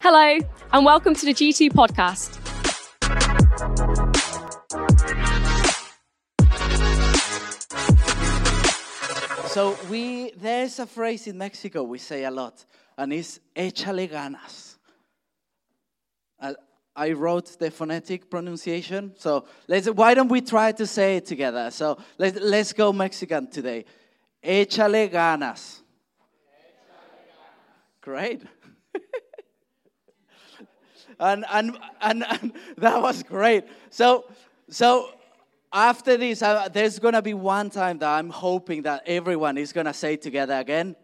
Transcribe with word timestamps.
Hello, 0.00 0.38
and 0.72 0.84
welcome 0.84 1.14
to 1.14 1.24
the 1.24 1.32
G2 1.32 1.72
podcast. 1.72 2.34
So 9.48 9.76
we 9.88 10.32
there's 10.36 10.78
a 10.78 10.86
phrase 10.86 11.26
in 11.26 11.38
Mexico 11.38 11.84
we 11.84 11.98
say 11.98 12.24
a 12.24 12.30
lot, 12.30 12.64
and 12.98 13.12
it's 13.14 13.40
échale 13.56 14.10
ganas. 14.10 14.76
I 16.94 17.12
wrote 17.12 17.58
the 17.60 17.70
phonetic 17.70 18.28
pronunciation, 18.28 19.14
so 19.16 19.46
let's. 19.68 19.88
Why 19.88 20.14
don't 20.14 20.28
we 20.28 20.40
try 20.40 20.72
to 20.72 20.86
say 20.86 21.16
it 21.16 21.26
together? 21.26 21.70
So 21.70 21.96
let's 22.18 22.38
let's 22.40 22.72
go 22.72 22.92
Mexican 22.92 23.46
today. 23.46 23.84
Échale 24.44 25.08
ganas. 25.10 25.80
Great. 28.08 28.40
and, 31.20 31.44
and 31.52 31.78
and 32.00 32.24
and 32.26 32.52
that 32.78 33.02
was 33.02 33.22
great. 33.22 33.64
So 33.90 34.24
so 34.70 35.10
after 35.70 36.16
this, 36.16 36.42
there's 36.72 36.98
going 37.00 37.12
to 37.12 37.20
be 37.20 37.34
one 37.34 37.68
time 37.68 37.98
that 37.98 38.08
I'm 38.08 38.30
hoping 38.30 38.84
that 38.84 39.02
everyone 39.04 39.58
is 39.58 39.74
going 39.74 39.84
to 39.84 39.92
say 39.92 40.16
together 40.16 40.54
again. 40.54 40.96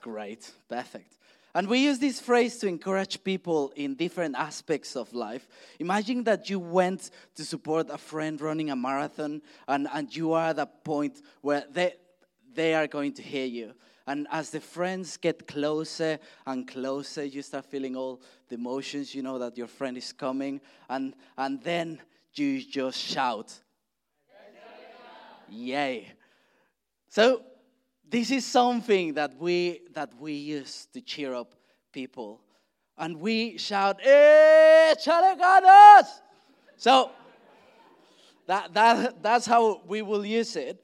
Great, 0.00 0.50
perfect. 0.68 1.16
And 1.54 1.68
we 1.68 1.78
use 1.78 2.00
this 2.00 2.18
phrase 2.18 2.58
to 2.58 2.66
encourage 2.66 3.22
people 3.22 3.72
in 3.76 3.94
different 3.94 4.34
aspects 4.34 4.96
of 4.96 5.14
life. 5.14 5.46
Imagine 5.78 6.24
that 6.24 6.50
you 6.50 6.58
went 6.58 7.12
to 7.36 7.44
support 7.44 7.88
a 7.88 7.98
friend 7.98 8.40
running 8.40 8.70
a 8.70 8.74
marathon, 8.74 9.42
and, 9.68 9.86
and 9.92 10.16
you 10.16 10.32
are 10.32 10.48
at 10.48 10.58
a 10.58 10.66
point 10.66 11.22
where 11.40 11.62
they, 11.70 11.94
they 12.52 12.74
are 12.74 12.88
going 12.88 13.12
to 13.12 13.22
hear 13.22 13.46
you. 13.46 13.74
And 14.08 14.26
as 14.30 14.48
the 14.48 14.60
friends 14.60 15.18
get 15.18 15.46
closer 15.46 16.18
and 16.46 16.66
closer, 16.66 17.24
you 17.24 17.42
start 17.42 17.66
feeling 17.66 17.94
all 17.94 18.22
the 18.48 18.54
emotions, 18.54 19.14
you 19.14 19.20
know 19.20 19.38
that 19.38 19.58
your 19.58 19.66
friend 19.66 19.98
is 19.98 20.14
coming. 20.14 20.62
And, 20.88 21.14
and 21.36 21.62
then 21.62 22.00
you 22.32 22.64
just 22.64 22.98
shout, 22.98 23.52
Yay. 25.50 26.10
So 27.10 27.42
this 28.08 28.30
is 28.30 28.46
something 28.46 29.12
that 29.12 29.38
we 29.38 29.80
that 29.92 30.10
we 30.18 30.32
use 30.32 30.88
to 30.94 31.02
cheer 31.02 31.34
up 31.34 31.54
people. 31.92 32.40
And 32.96 33.20
we 33.20 33.58
shout, 33.58 34.00
Eh, 34.02 34.94
ganas! 35.04 36.06
So 36.78 37.10
that, 38.46 38.72
that, 38.72 39.22
that's 39.22 39.44
how 39.44 39.82
we 39.86 40.00
will 40.00 40.24
use 40.24 40.56
it. 40.56 40.82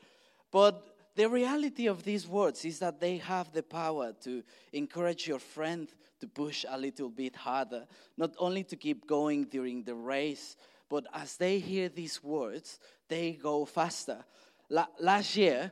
But 0.51 0.94
the 1.17 1.29
reality 1.29 1.87
of 1.87 2.03
these 2.03 2.27
words 2.27 2.65
is 2.65 2.79
that 2.81 3.01
they 3.01 3.19
have 3.19 3.53
the 3.53 3.63
power 3.63 4.13
to 4.23 4.43
encourage 4.73 5.29
your 5.29 5.39
friend 5.39 5.89
to 6.21 6.27
push 6.27 6.65
a 6.69 6.77
little 6.77 7.09
bit 7.09 7.37
harder, 7.37 7.87
not 8.17 8.35
only 8.39 8.65
to 8.65 8.77
keep 8.77 9.07
going 9.07 9.45
during 9.45 9.85
the 9.85 9.95
race, 9.95 10.57
but 10.89 11.07
as 11.13 11.37
they 11.37 11.59
hear 11.59 11.89
these 11.89 12.23
words, 12.23 12.79
they 13.09 13.33
go 13.33 13.65
faster. 13.65 14.25
La- 14.69 14.87
last 15.01 15.37
year, 15.37 15.71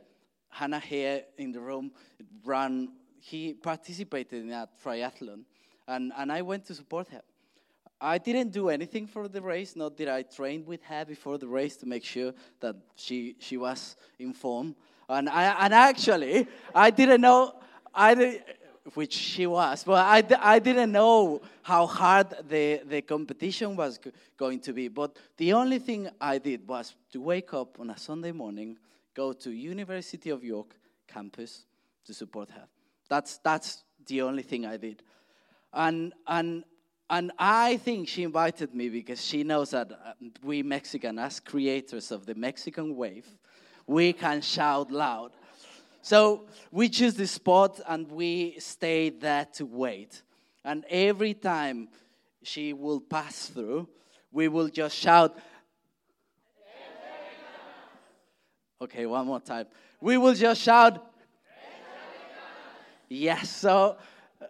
Hannah 0.49 0.79
here 0.79 1.23
in 1.37 1.51
the 1.51 1.59
room 1.59 1.91
ran, 2.45 2.89
he 3.19 3.53
participated 3.53 4.43
in 4.43 4.51
a 4.51 4.69
triathlon, 4.83 5.43
and, 5.87 6.13
and 6.15 6.31
I 6.31 6.41
went 6.41 6.65
to 6.65 6.75
support 6.75 7.09
her. 7.09 7.21
I 7.99 8.17
didn't 8.17 8.51
do 8.51 8.69
anything 8.69 9.07
for 9.07 9.27
the 9.27 9.41
race, 9.41 9.75
not 9.75 9.97
that 9.97 10.09
I 10.09 10.23
trained 10.23 10.67
with 10.67 10.83
her 10.83 11.05
before 11.05 11.37
the 11.37 11.47
race 11.47 11.77
to 11.77 11.85
make 11.85 12.03
sure 12.03 12.33
that 12.59 12.75
she, 12.95 13.35
she 13.39 13.55
was 13.57 13.95
informed. 14.19 14.75
And, 15.09 15.29
I, 15.29 15.65
and 15.65 15.73
actually, 15.73 16.47
I 16.73 16.89
didn't 16.89 17.21
know, 17.21 17.55
I 17.93 18.15
did, 18.15 18.43
which 18.93 19.13
she 19.13 19.47
was. 19.47 19.83
But 19.83 20.05
I, 20.05 20.23
I 20.39 20.59
didn't 20.59 20.91
know 20.91 21.41
how 21.61 21.85
hard 21.85 22.27
the, 22.47 22.81
the 22.85 23.01
competition 23.01 23.75
was 23.75 23.99
going 24.37 24.59
to 24.61 24.73
be. 24.73 24.87
But 24.87 25.17
the 25.37 25.53
only 25.53 25.79
thing 25.79 26.09
I 26.19 26.37
did 26.37 26.67
was 26.67 26.95
to 27.11 27.21
wake 27.21 27.53
up 27.53 27.79
on 27.79 27.89
a 27.89 27.97
Sunday 27.97 28.31
morning, 28.31 28.77
go 29.13 29.33
to 29.33 29.51
University 29.51 30.29
of 30.29 30.43
York 30.43 30.75
campus 31.07 31.65
to 32.05 32.13
support 32.13 32.49
her. 32.51 32.65
That's, 33.09 33.37
that's 33.37 33.83
the 34.05 34.21
only 34.21 34.43
thing 34.43 34.65
I 34.65 34.77
did. 34.77 35.03
And, 35.73 36.13
and, 36.27 36.63
and 37.09 37.31
I 37.37 37.77
think 37.77 38.07
she 38.07 38.23
invited 38.23 38.73
me 38.73 38.89
because 38.89 39.23
she 39.23 39.43
knows 39.43 39.71
that 39.71 39.91
uh, 39.91 40.13
we 40.43 40.63
Mexican, 40.63 41.19
as 41.19 41.39
creators 41.39 42.11
of 42.11 42.25
the 42.25 42.35
Mexican 42.35 42.95
wave, 42.95 43.27
we 43.87 44.13
can 44.13 44.41
shout 44.41 44.91
loud. 44.91 45.31
So 46.01 46.45
we 46.71 46.89
choose 46.89 47.13
the 47.13 47.27
spot 47.27 47.79
and 47.87 48.11
we 48.11 48.55
stay 48.59 49.09
there 49.09 49.45
to 49.53 49.65
wait. 49.65 50.21
And 50.65 50.85
every 50.89 51.33
time 51.33 51.89
she 52.41 52.73
will 52.73 52.99
pass 52.99 53.47
through, 53.47 53.87
we 54.31 54.47
will 54.47 54.67
just 54.67 54.97
shout. 54.97 55.37
Okay, 58.81 59.05
one 59.05 59.25
more 59.25 59.39
time. 59.39 59.67
We 60.01 60.17
will 60.17 60.33
just 60.33 60.61
shout. 60.61 61.05
Yes, 63.07 63.49
so. 63.49 63.97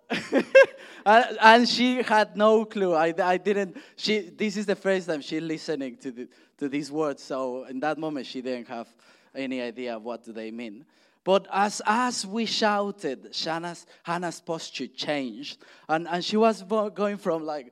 and 1.05 1.69
she 1.69 2.01
had 2.01 2.35
no 2.35 2.65
clue. 2.65 2.95
I, 2.95 3.13
I 3.21 3.37
didn't. 3.37 3.77
She. 3.95 4.21
This 4.21 4.57
is 4.57 4.65
the 4.65 4.75
first 4.75 5.07
time 5.07 5.21
she 5.21 5.39
listening 5.39 5.97
to 5.97 6.11
the, 6.11 6.27
to 6.57 6.69
these 6.69 6.91
words. 6.91 7.21
So 7.21 7.65
in 7.65 7.79
that 7.81 7.97
moment, 7.97 8.25
she 8.25 8.41
didn't 8.41 8.67
have 8.69 8.87
any 9.35 9.61
idea 9.61 9.95
of 9.95 10.03
what 10.03 10.23
do 10.23 10.31
they 10.31 10.51
mean. 10.51 10.85
But 11.23 11.47
as, 11.51 11.81
as 11.85 12.25
we 12.25 12.45
shouted, 12.45 13.33
Hannah's, 13.43 13.85
Hannah's 14.03 14.41
posture 14.41 14.87
changed. 14.87 15.57
And, 15.87 16.07
and 16.07 16.23
she 16.23 16.35
was 16.35 16.63
going 16.63 17.17
from 17.17 17.45
like, 17.45 17.71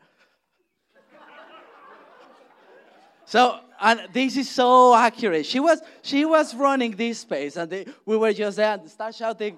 so, 3.25 3.59
and 3.81 4.07
this 4.13 4.37
is 4.37 4.49
so 4.49 4.95
accurate. 4.95 5.45
She 5.45 5.59
was, 5.59 5.81
she 6.01 6.23
was 6.23 6.55
running 6.55 6.91
this 6.91 7.25
pace, 7.25 7.57
and 7.57 7.69
they, 7.69 7.85
we 8.05 8.15
were 8.15 8.31
just 8.31 8.57
there 8.57 8.73
and 8.73 8.89
start 8.89 9.15
shouting. 9.15 9.57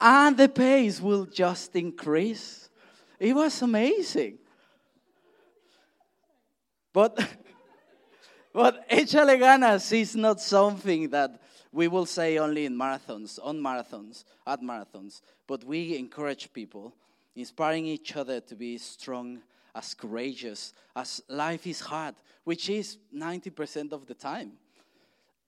and 0.00 0.36
the 0.36 0.48
pace 0.48 1.00
will 1.00 1.24
just 1.24 1.74
increase. 1.76 2.68
It 3.18 3.34
was 3.34 3.62
amazing. 3.62 4.38
But 6.92 7.18
But 8.52 8.88
échale 8.88 9.38
ganas 9.38 9.92
is 9.92 10.16
not 10.16 10.40
something 10.40 11.10
that 11.10 11.40
we 11.72 11.88
will 11.88 12.06
say 12.06 12.38
only 12.38 12.64
in 12.64 12.74
marathons, 12.74 13.38
on 13.42 13.58
marathons, 13.60 14.24
at 14.46 14.60
marathons, 14.62 15.20
but 15.46 15.64
we 15.64 15.96
encourage 15.96 16.52
people, 16.52 16.94
inspiring 17.36 17.86
each 17.86 18.16
other 18.16 18.40
to 18.40 18.54
be 18.54 18.78
strong, 18.78 19.40
as 19.74 19.94
courageous, 19.94 20.72
as 20.96 21.22
life 21.28 21.66
is 21.66 21.80
hard, 21.80 22.14
which 22.44 22.68
is 22.68 22.98
90% 23.14 23.92
of 23.92 24.06
the 24.06 24.14
time. 24.14 24.52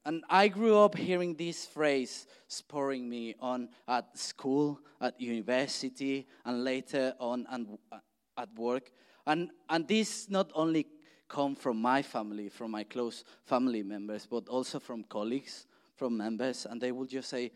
And 0.04 0.24
I 0.30 0.48
grew 0.48 0.78
up 0.78 0.96
hearing 0.96 1.34
this 1.34 1.66
phrase 1.66 2.26
spurring 2.48 3.08
me 3.08 3.34
on 3.40 3.68
at 3.86 4.16
school, 4.16 4.80
at 5.00 5.20
university, 5.20 6.26
and 6.44 6.64
later 6.64 7.14
on 7.18 7.46
and 7.50 7.78
uh, 7.92 7.98
at 8.38 8.48
work. 8.56 8.92
And, 9.26 9.50
and 9.68 9.86
this 9.86 10.30
not 10.30 10.50
only 10.54 10.86
come 11.30 11.54
from 11.54 11.80
my 11.80 12.02
family, 12.02 12.48
from 12.48 12.72
my 12.72 12.82
close 12.82 13.24
family 13.44 13.82
members, 13.82 14.26
but 14.26 14.48
also 14.48 14.80
from 14.80 15.04
colleagues, 15.04 15.66
from 15.94 16.16
members, 16.16 16.66
and 16.68 16.80
they 16.80 16.91
will 16.92 17.06
just 17.06 17.30
say, 17.30 17.52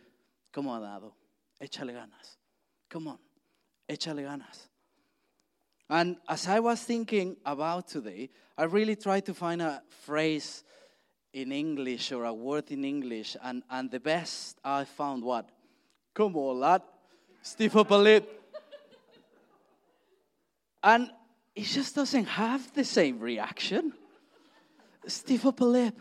Come 0.52 0.68
on, 0.68 0.82
Dado, 0.82 1.12
échale 1.60 1.92
ganas. 1.92 2.36
Come 2.88 3.08
on, 3.08 3.18
échale 3.88 4.22
ganas. 4.22 4.68
And 5.90 6.16
as 6.28 6.46
I 6.46 6.60
was 6.60 6.82
thinking 6.82 7.36
about 7.44 7.88
today, 7.88 8.30
I 8.56 8.64
really 8.64 8.96
tried 8.96 9.26
to 9.26 9.34
find 9.34 9.60
a 9.60 9.82
phrase 10.04 10.62
in 11.32 11.50
English 11.50 12.12
or 12.12 12.24
a 12.24 12.32
word 12.32 12.70
in 12.70 12.84
English, 12.84 13.36
and, 13.42 13.64
and 13.68 13.90
the 13.90 13.98
best 13.98 14.56
I 14.64 14.84
found 14.84 15.24
what? 15.24 15.50
Come 16.14 16.36
on, 16.36 16.60
lad. 16.60 16.82
Stiff 17.42 17.76
up 17.76 17.90
a 17.90 17.96
lip. 17.96 18.40
And 20.82 21.10
it 21.54 21.64
just 21.64 21.94
doesn't 21.94 22.24
have 22.24 22.72
the 22.74 22.84
same 22.84 23.20
reaction. 23.20 23.92
Stiff 25.06 25.46
upper 25.46 25.64
lip. 25.64 26.00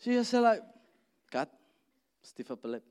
She 0.00 0.12
just 0.12 0.30
said 0.30 0.40
like, 0.40 0.62
God, 1.30 1.48
stiff 2.22 2.50
upper 2.50 2.68
lip. 2.68 2.84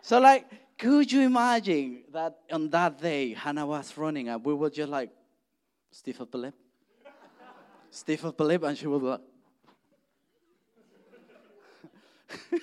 So 0.00 0.18
like, 0.18 0.46
could 0.76 1.10
you 1.10 1.20
imagine 1.20 2.02
that 2.12 2.36
on 2.50 2.68
that 2.70 3.00
day 3.00 3.34
Hannah 3.34 3.66
was 3.66 3.96
running 3.96 4.28
and 4.28 4.44
we 4.44 4.54
were 4.54 4.70
just 4.70 4.90
like, 4.90 5.10
stiff 5.90 6.20
upper 6.20 6.38
lip, 6.38 6.54
stiff 7.90 8.24
upper 8.24 8.44
lip, 8.44 8.62
and 8.64 8.76
she 8.76 8.86
was 8.86 9.02
like. 9.02 9.20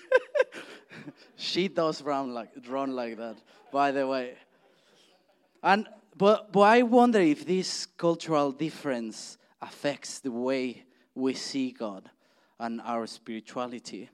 she 1.36 1.68
does 1.70 2.02
run 2.02 2.34
like 2.34 2.50
run 2.68 2.94
like 2.94 3.16
that, 3.18 3.38
by 3.72 3.92
the 3.92 4.06
way. 4.06 4.36
And 5.64 5.88
but, 6.16 6.52
but 6.52 6.62
I 6.62 6.82
wonder 6.84 7.20
if 7.20 7.46
this 7.46 7.86
cultural 7.86 8.52
difference 8.52 9.38
affects 9.62 10.20
the 10.20 10.32
way 10.32 10.86
we 11.16 11.34
see 11.34 11.72
God 11.72 12.10
and 12.60 12.82
our 12.82 13.08
spirituality. 13.08 14.10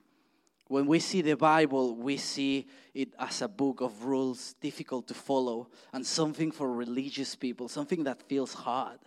When 0.68 0.86
we 0.86 1.00
see 1.00 1.22
the 1.22 1.38
Bible, 1.38 1.96
we 1.96 2.18
see 2.18 2.68
it 2.94 3.14
as 3.20 3.42
a 3.42 3.48
book 3.48 3.82
of 3.82 4.04
rules 4.04 4.56
difficult 4.62 5.08
to 5.08 5.14
follow 5.14 5.70
and 5.94 6.06
something 6.06 6.52
for 6.52 6.72
religious 6.74 7.36
people, 7.36 7.70
something 7.70 8.04
that 8.04 8.22
feels 8.24 8.54
hard, 8.54 9.00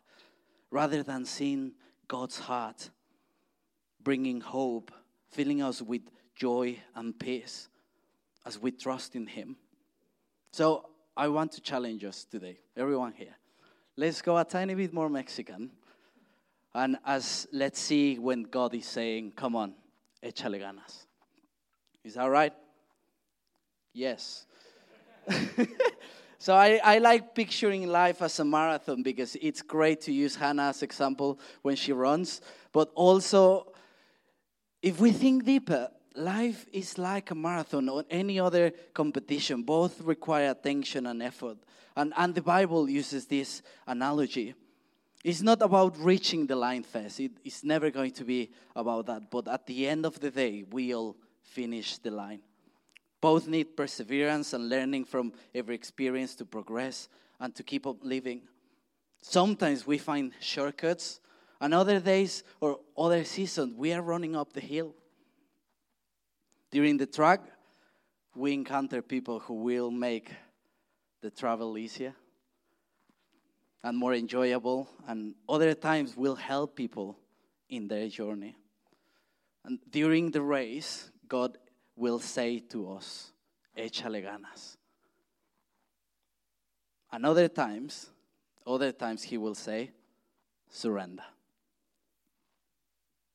rather 0.70 1.02
than 1.02 1.24
seeing 1.24 1.72
God's 2.08 2.38
heart 2.38 2.90
bringing 4.02 4.40
hope, 4.40 4.90
filling 5.30 5.62
us 5.62 5.82
with 5.82 6.02
joy 6.34 6.78
and 6.94 7.18
peace 7.18 7.68
as 8.46 8.58
we 8.58 8.70
trust 8.70 9.14
in 9.14 9.26
Him. 9.26 9.56
So 10.52 10.86
I 11.16 11.28
want 11.28 11.52
to 11.52 11.60
challenge 11.60 12.04
us 12.04 12.24
today, 12.24 12.58
everyone 12.76 13.12
here. 13.12 13.34
Let's 13.96 14.22
go 14.22 14.38
a 14.38 14.44
tiny 14.44 14.74
bit 14.74 14.92
more 14.92 15.08
Mexican. 15.08 15.70
And 16.72 16.98
as 17.04 17.48
let's 17.52 17.80
see 17.80 18.18
when 18.18 18.44
God 18.44 18.74
is 18.74 18.86
saying, 18.86 19.32
Come 19.36 19.56
on, 19.56 19.74
échale 20.22 20.60
ganas. 20.60 21.06
Is 22.04 22.14
that 22.14 22.26
right? 22.26 22.52
Yes. 23.92 24.46
so 26.38 26.54
I, 26.54 26.80
I 26.82 26.98
like 26.98 27.34
picturing 27.34 27.88
life 27.88 28.22
as 28.22 28.38
a 28.38 28.44
marathon 28.44 29.02
because 29.02 29.36
it's 29.42 29.62
great 29.62 30.00
to 30.02 30.12
use 30.12 30.36
Hannah 30.36 30.68
as 30.68 30.82
example 30.82 31.38
when 31.62 31.76
she 31.76 31.92
runs. 31.92 32.40
But 32.72 32.90
also, 32.94 33.72
if 34.80 35.00
we 35.00 35.10
think 35.10 35.44
deeper, 35.44 35.90
life 36.14 36.66
is 36.72 36.98
like 36.98 37.30
a 37.30 37.34
marathon 37.34 37.88
or 37.88 38.04
any 38.10 38.40
other 38.40 38.72
competition. 38.92 39.62
Both 39.62 40.00
require 40.00 40.50
attention 40.50 41.06
and 41.06 41.22
effort. 41.22 41.58
And, 41.96 42.12
and 42.16 42.34
the 42.34 42.42
Bible 42.42 42.88
uses 42.88 43.26
this 43.26 43.62
analogy. 43.86 44.54
It's 45.22 45.42
not 45.42 45.60
about 45.60 45.98
reaching 45.98 46.46
the 46.46 46.56
line 46.56 46.82
first. 46.82 47.20
It, 47.20 47.32
it's 47.44 47.62
never 47.62 47.90
going 47.90 48.12
to 48.12 48.24
be 48.24 48.50
about 48.74 49.06
that. 49.06 49.30
But 49.30 49.48
at 49.48 49.66
the 49.66 49.86
end 49.86 50.06
of 50.06 50.18
the 50.18 50.30
day, 50.30 50.64
we'll 50.70 51.16
finish 51.42 51.98
the 51.98 52.10
line. 52.10 52.40
Both 53.20 53.46
need 53.46 53.76
perseverance 53.76 54.54
and 54.54 54.68
learning 54.68 55.04
from 55.04 55.32
every 55.54 55.74
experience 55.74 56.34
to 56.36 56.46
progress 56.46 57.08
and 57.38 57.54
to 57.54 57.62
keep 57.62 57.86
up 57.86 57.98
living. 58.02 58.42
Sometimes 59.20 59.86
we 59.86 59.98
find 59.98 60.32
shortcuts, 60.40 61.20
and 61.60 61.74
other 61.74 62.00
days 62.00 62.42
or 62.60 62.80
other 62.96 63.22
seasons, 63.24 63.74
we 63.76 63.92
are 63.92 64.00
running 64.00 64.34
up 64.34 64.54
the 64.54 64.60
hill. 64.60 64.94
During 66.70 66.96
the 66.96 67.06
track, 67.06 67.40
we 68.34 68.52
encounter 68.52 69.02
people 69.02 69.40
who 69.40 69.54
will 69.54 69.90
make 69.90 70.30
the 71.20 71.30
travel 71.30 71.76
easier 71.76 72.14
and 73.82 73.96
more 73.96 74.14
enjoyable, 74.14 74.88
and 75.08 75.34
other 75.48 75.74
times 75.74 76.16
will 76.16 76.36
help 76.36 76.76
people 76.76 77.16
in 77.70 77.88
their 77.88 78.08
journey. 78.08 78.54
And 79.64 79.78
during 79.90 80.30
the 80.30 80.42
race, 80.42 81.10
God 81.26 81.56
will 81.96 82.18
say 82.18 82.58
to 82.58 82.92
us, 82.92 83.32
échale 83.76 84.22
ganas. 84.22 84.76
And 87.10 87.24
other 87.24 87.48
times, 87.48 88.10
other 88.66 88.92
times 88.92 89.22
he 89.22 89.38
will 89.38 89.54
say, 89.54 89.90
surrender. 90.68 91.24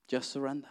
Just 0.08 0.32
surrender. 0.32 0.70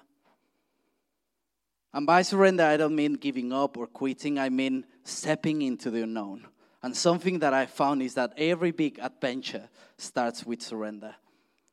And 1.95 2.09
by 2.09 2.23
surrender, 2.23 2.65
I 2.65 2.77
don't 2.77 2.97
mean 2.97 3.15
giving 3.15 3.53
up 3.53 3.77
or 3.77 3.87
quitting, 3.87 4.37
I 4.37 4.49
mean 4.49 4.85
stepping 5.05 5.63
into 5.63 5.93
the 5.93 6.03
unknown. 6.03 6.45
And 6.83 6.95
something 6.95 7.39
that 7.39 7.55
I 7.55 7.67
found 7.67 8.03
is 8.03 8.15
that 8.15 8.35
every 8.37 8.73
big 8.73 8.99
adventure 9.01 9.69
starts 9.97 10.45
with 10.45 10.61
surrender. 10.61 11.15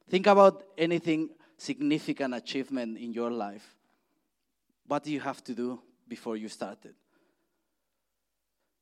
Think 0.07 0.27
about 0.27 0.63
anything 0.77 1.31
significant 1.57 2.35
achievement 2.35 2.99
in 2.99 3.13
your 3.13 3.31
life. 3.31 3.75
What 4.85 5.03
do 5.03 5.11
you 5.11 5.19
have 5.19 5.43
to 5.45 5.55
do 5.55 5.81
before 6.07 6.37
you 6.37 6.49
started? 6.49 6.93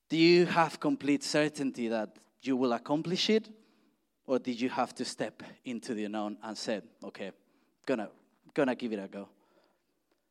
Do 0.10 0.18
you 0.18 0.46
have 0.46 0.78
complete 0.78 1.24
certainty 1.24 1.88
that 1.88 2.18
you 2.42 2.58
will 2.58 2.74
accomplish 2.74 3.30
it? 3.30 3.48
Or 4.28 4.40
did 4.40 4.60
you 4.60 4.70
have 4.70 4.94
to 4.96 5.06
step 5.06 5.42
into 5.64 5.94
the 5.94 6.04
unknown 6.04 6.38
and 6.44 6.58
said, 6.58 6.84
okay, 7.02 7.32
gonna, 7.86 8.10
gonna 8.54 8.76
give 8.76 8.92
it 8.92 9.00
a 9.00 9.08
go? 9.08 9.30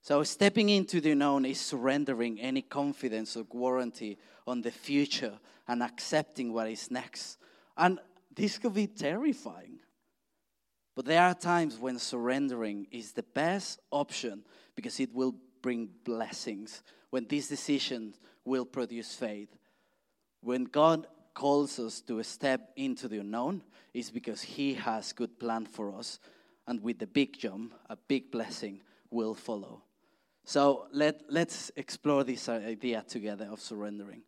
So, 0.00 0.23
stepping 0.23 0.69
into 0.69 1.00
the 1.00 1.11
unknown 1.11 1.45
is 1.45 1.61
surrendering 1.61 2.41
any 2.41 2.62
confidence 2.62 3.37
or 3.37 3.45
warranty 3.50 4.19
on 4.47 4.62
the 4.62 4.71
future 4.71 5.39
and 5.67 5.83
accepting 5.83 6.53
what 6.53 6.69
is 6.69 6.91
next. 6.91 7.39
And 7.77 7.99
this 8.35 8.59
could 8.59 8.75
be 8.75 8.87
terrifying. 8.87 9.81
But 10.95 11.05
there 11.05 11.23
are 11.23 11.35
times 11.35 11.79
when 11.79 11.99
surrendering 11.99 12.87
is 12.91 13.12
the 13.12 13.23
best 13.23 13.81
option 13.91 14.45
because 14.75 14.99
it 14.99 15.15
will 15.15 15.35
bring 15.61 15.91
blessings, 16.05 16.83
when 17.11 17.27
these 17.27 17.49
decisions 17.49 18.19
will 18.44 18.65
produce 18.65 19.15
faith. 19.15 19.49
When 20.41 20.65
God 20.65 21.06
calls 21.35 21.79
us 21.79 22.01
to 22.03 22.23
step 22.23 22.71
into 22.77 23.09
the 23.09 23.19
unknown, 23.19 23.62
is 23.94 24.11
because 24.11 24.43
He 24.43 24.75
has 24.75 25.12
good 25.12 25.39
plan 25.39 25.67
for 25.67 25.94
us, 25.94 26.19
and 26.67 26.83
with 26.83 26.99
the 26.99 27.06
big 27.06 27.39
jump, 27.39 27.75
a 27.89 27.97
big 27.97 28.31
blessing 28.31 28.81
will 29.11 29.35
follow. 29.35 29.83
So 30.49 30.87
let, 30.93 31.25
let's 31.29 31.71
explore 31.77 32.25
this 32.25 32.49
uh, 32.49 32.53
idea 32.53 33.05
together 33.06 33.50
of 33.53 33.61
surrendering. 33.61 34.23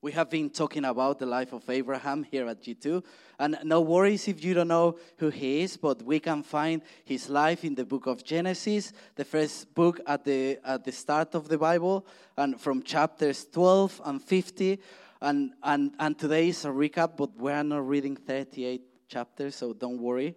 We 0.00 0.12
have 0.12 0.30
been 0.30 0.48
talking 0.48 0.86
about 0.86 1.18
the 1.18 1.26
life 1.26 1.52
of 1.52 1.68
Abraham 1.68 2.22
here 2.24 2.48
at 2.48 2.62
G2. 2.62 3.04
And 3.38 3.58
no 3.64 3.82
worries 3.82 4.28
if 4.28 4.42
you 4.42 4.54
don't 4.54 4.68
know 4.68 4.96
who 5.18 5.28
he 5.28 5.60
is, 5.60 5.76
but 5.76 6.00
we 6.00 6.20
can 6.20 6.42
find 6.42 6.80
his 7.04 7.28
life 7.28 7.66
in 7.66 7.74
the 7.74 7.84
book 7.84 8.06
of 8.06 8.24
Genesis, 8.24 8.94
the 9.14 9.26
first 9.26 9.74
book 9.74 10.00
at 10.06 10.24
the, 10.24 10.58
at 10.64 10.84
the 10.84 10.92
start 10.92 11.34
of 11.34 11.48
the 11.48 11.58
Bible, 11.58 12.06
and 12.38 12.58
from 12.58 12.82
chapters 12.82 13.46
12 13.52 14.00
and 14.06 14.22
50. 14.22 14.78
And, 15.20 15.52
and, 15.64 15.92
and 15.98 16.18
today 16.18 16.48
is 16.48 16.64
a 16.64 16.68
recap, 16.68 17.18
but 17.18 17.36
we 17.36 17.52
are 17.52 17.62
not 17.62 17.86
reading 17.86 18.16
38 18.16 18.80
chapters, 19.06 19.56
so 19.56 19.74
don't 19.74 20.00
worry. 20.00 20.34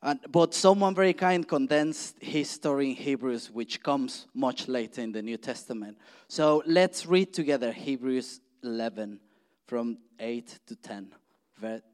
And, 0.00 0.20
but 0.30 0.54
someone 0.54 0.94
very 0.94 1.12
kind 1.12 1.46
condensed 1.46 2.16
his 2.20 2.48
story 2.48 2.90
in 2.90 2.96
Hebrews, 2.96 3.50
which 3.50 3.82
comes 3.82 4.28
much 4.32 4.68
later 4.68 5.02
in 5.02 5.10
the 5.10 5.22
New 5.22 5.36
Testament. 5.36 5.98
So 6.28 6.62
let's 6.66 7.06
read 7.06 7.32
together 7.32 7.72
Hebrews 7.72 8.40
11 8.62 9.18
from 9.66 9.98
8 10.20 10.58
to 10.68 10.76
10. 10.76 11.14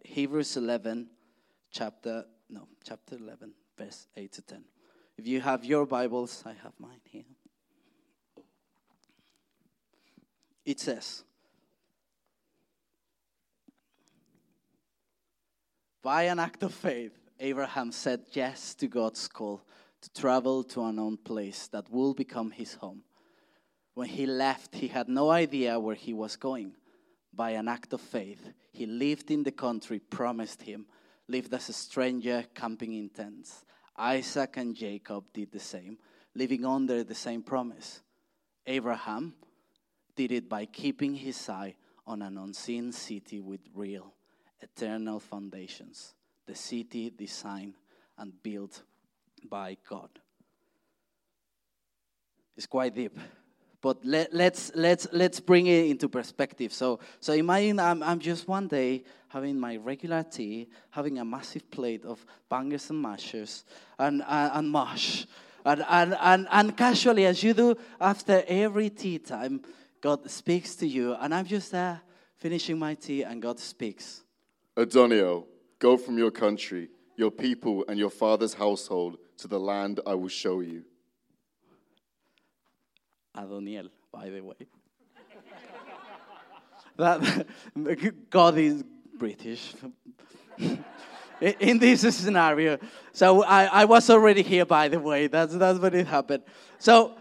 Hebrews 0.05 0.57
11, 0.59 1.09
chapter, 1.71 2.27
no, 2.51 2.69
chapter 2.87 3.17
11, 3.17 3.53
verse 3.79 4.07
8 4.15 4.33
to 4.33 4.43
10. 4.43 4.65
If 5.17 5.27
you 5.27 5.41
have 5.41 5.65
your 5.65 5.87
Bibles, 5.87 6.43
I 6.45 6.53
have 6.63 6.73
mine 6.79 7.01
here. 7.05 7.25
It 10.67 10.81
says, 10.81 11.25
By 16.03 16.25
an 16.25 16.39
act 16.39 16.63
of 16.63 16.75
faith, 16.75 17.24
Abraham 17.41 17.93
said 17.93 18.25
yes 18.33 18.75
to 18.77 18.87
God's 18.87 19.29
call 19.29 19.63
to 20.01 20.13
travel 20.13 20.63
to 20.65 20.83
an 20.83 20.91
unknown 20.91 21.17
place 21.17 21.69
that 21.69 21.91
will 21.91 22.15
become 22.15 22.51
his 22.51 22.75
home. 22.75 23.03
When 23.95 24.09
he 24.09 24.27
left, 24.27 24.75
he 24.75 24.89
had 24.89 25.09
no 25.09 25.31
idea 25.31 25.79
where 25.79 25.95
he 25.95 26.13
was 26.13 26.37
going. 26.37 26.75
By 27.33 27.51
an 27.51 27.69
act 27.69 27.93
of 27.93 28.01
faith, 28.01 28.53
he 28.73 28.87
lived 28.87 29.31
in 29.31 29.43
the 29.43 29.53
country 29.53 29.99
promised 29.99 30.63
him, 30.63 30.87
lived 31.29 31.55
as 31.55 31.69
a 31.69 31.73
stranger, 31.73 32.45
camping 32.55 32.93
in 32.95 33.09
tents. 33.09 33.65
Isaac 33.97 34.57
and 34.57 34.75
Jacob 34.75 35.25
did 35.33 35.53
the 35.53 35.61
same, 35.61 35.99
living 36.35 36.65
under 36.65 37.05
the 37.05 37.15
same 37.15 37.43
promise. 37.43 38.03
Abraham 38.67 39.35
did 40.17 40.33
it 40.33 40.49
by 40.49 40.67
keeping 40.67 41.15
his 41.15 41.49
eye 41.49 41.77
on 42.07 42.23
an 42.23 42.37
unseen 42.39 42.93
city 42.93 43.41
with 43.41 43.61
real, 43.75 44.15
eternal 44.61 45.21
foundations, 45.21 46.15
the 46.47 46.55
city 46.55 47.11
designed 47.11 47.75
and 48.19 48.33
built 48.43 48.83
by 49.49 49.77
God. 49.89 50.11
It's 52.57 52.67
quite 52.67 52.95
deep 52.95 53.19
but 53.85 54.03
let, 54.03 54.29
us 54.29 54.33
let's, 54.33 54.71
let's 54.75 55.07
let's 55.13 55.41
bring 55.41 55.67
it 55.67 55.91
into 55.91 56.09
perspective. 56.09 56.73
So 56.73 57.01
so 57.21 57.35
imagine 57.35 57.79
I'm 57.79 58.03
I'm 58.03 58.19
just 58.19 58.49
one 58.49 58.67
day 58.67 59.05
having 59.29 59.61
my 59.61 59.77
regular 59.77 60.23
tea, 60.23 60.69
having 60.89 61.19
a 61.19 61.25
massive 61.25 61.71
plate 61.71 62.03
of 62.07 62.25
bangers 62.49 62.89
and 62.89 63.03
mashers 63.03 63.63
and 63.99 64.23
and, 64.27 64.53
and 64.55 64.73
mash, 64.73 65.27
and, 65.67 65.85
and 65.87 66.17
and 66.19 66.49
and 66.51 66.75
casually 66.75 67.27
as 67.27 67.43
you 67.43 67.53
do 67.53 67.75
after 68.01 68.43
every 68.49 68.89
tea 68.89 69.19
time, 69.19 69.61
God 70.01 70.31
speaks 70.31 70.77
to 70.77 70.87
you, 70.87 71.15
and 71.21 71.35
I'm 71.35 71.45
just 71.45 71.71
there 71.71 72.01
finishing 72.39 72.79
my 72.79 72.95
tea, 72.95 73.23
and 73.23 73.43
God 73.43 73.61
speaks. 73.61 74.23
Adonio, 74.79 75.47
go 75.79 75.97
from 75.97 76.19
your 76.19 76.31
country, 76.31 76.89
your 77.17 77.31
people, 77.31 77.85
and 77.89 77.99
your 77.99 78.11
father's 78.11 78.55
household 78.55 79.19
to 79.39 79.49
the 79.49 79.59
land 79.59 80.01
I 80.07 80.15
will 80.15 80.29
show 80.29 80.61
you. 80.61 80.85
Adoniel, 83.35 83.89
by 84.13 84.31
the 84.31 84.41
way. 84.41 84.55
that 86.97 88.31
God 88.31 88.59
is 88.59 88.85
British. 89.19 89.75
in 91.41 91.79
this 91.79 92.17
scenario. 92.17 92.79
So 93.13 93.43
I, 93.43 93.65
I 93.65 93.85
was 93.85 94.09
already 94.09 94.43
here, 94.43 94.65
by 94.65 94.89
the 94.89 95.01
way. 95.01 95.27
That's, 95.27 95.55
that's 95.55 95.79
what 95.79 95.95
it 95.95 96.07
happened. 96.07 96.45
So 96.79 97.17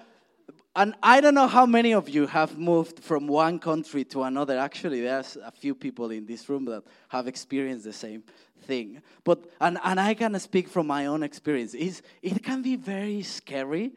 and 0.76 0.96
I 1.04 1.22
don't 1.22 1.36
know 1.36 1.48
how 1.48 1.66
many 1.68 1.94
of 1.94 2.10
you 2.10 2.26
have 2.26 2.58
moved 2.58 3.00
from 3.00 3.28
one 3.28 3.60
country 3.60 4.04
to 4.06 4.24
another. 4.24 4.58
Actually, 4.58 5.02
there's 5.02 5.38
a 5.38 5.52
few 5.52 5.76
people 5.76 6.10
in 6.10 6.26
this 6.26 6.50
room 6.50 6.66
that 6.66 6.84
have 7.10 7.28
experienced 7.28 7.86
the 7.86 7.94
same 7.94 8.24
thing. 8.64 9.02
But 9.24 9.46
and, 9.62 9.78
and 9.84 10.00
I 10.00 10.16
can 10.16 10.40
speak 10.40 10.68
from 10.68 10.88
my 10.88 11.06
own 11.06 11.22
experience. 11.22 11.76
It's, 11.76 12.02
it 12.24 12.44
can 12.44 12.64
be 12.64 12.76
very 12.76 13.22
scary. 13.22 13.92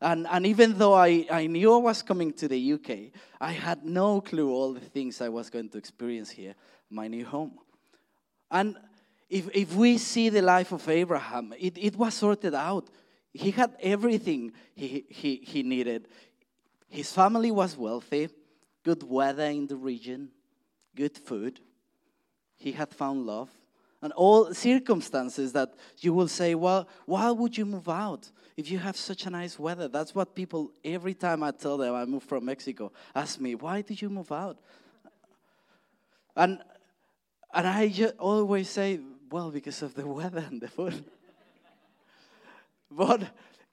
And, 0.00 0.26
and 0.30 0.46
even 0.46 0.78
though 0.78 0.94
I, 0.94 1.26
I 1.30 1.46
knew 1.46 1.74
I 1.74 1.76
was 1.76 2.02
coming 2.02 2.32
to 2.34 2.48
the 2.48 2.72
UK, 2.72 3.12
I 3.40 3.52
had 3.52 3.84
no 3.84 4.20
clue 4.20 4.50
all 4.50 4.72
the 4.72 4.80
things 4.80 5.20
I 5.20 5.28
was 5.28 5.50
going 5.50 5.68
to 5.70 5.78
experience 5.78 6.30
here, 6.30 6.54
my 6.90 7.08
new 7.08 7.26
home. 7.26 7.58
And 8.50 8.76
if, 9.28 9.48
if 9.54 9.74
we 9.74 9.98
see 9.98 10.28
the 10.28 10.42
life 10.42 10.72
of 10.72 10.88
Abraham, 10.88 11.54
it, 11.58 11.78
it 11.78 11.96
was 11.96 12.14
sorted 12.14 12.54
out. 12.54 12.88
He 13.32 13.50
had 13.50 13.74
everything 13.80 14.52
he, 14.74 15.04
he, 15.08 15.36
he 15.36 15.62
needed. 15.62 16.08
His 16.88 17.12
family 17.12 17.50
was 17.50 17.76
wealthy, 17.76 18.28
good 18.84 19.02
weather 19.02 19.44
in 19.44 19.66
the 19.66 19.76
region, 19.76 20.30
good 20.94 21.16
food. 21.16 21.60
He 22.56 22.72
had 22.72 22.92
found 22.92 23.26
love. 23.26 23.50
And 24.02 24.12
all 24.14 24.52
circumstances 24.52 25.52
that 25.52 25.74
you 26.00 26.12
will 26.12 26.28
say, 26.28 26.54
well, 26.56 26.88
why 27.06 27.30
would 27.30 27.56
you 27.56 27.64
move 27.64 27.88
out 27.88 28.30
if 28.56 28.70
you 28.70 28.78
have 28.78 28.96
such 28.96 29.26
a 29.26 29.30
nice 29.30 29.58
weather? 29.58 29.86
That's 29.86 30.12
what 30.14 30.34
people, 30.34 30.72
every 30.84 31.14
time 31.14 31.42
I 31.44 31.52
tell 31.52 31.78
them 31.78 31.94
I 31.94 32.04
moved 32.04 32.28
from 32.28 32.44
Mexico, 32.44 32.92
ask 33.14 33.40
me, 33.40 33.54
why 33.54 33.80
did 33.80 34.02
you 34.02 34.10
move 34.10 34.32
out? 34.32 34.58
And, 36.34 36.58
and 37.54 37.66
I 37.66 38.12
always 38.18 38.68
say, 38.68 39.00
well, 39.30 39.50
because 39.50 39.82
of 39.82 39.94
the 39.94 40.06
weather 40.20 40.44
and 40.50 40.60
the 40.60 40.68
food. 40.68 41.04
But 42.96 43.22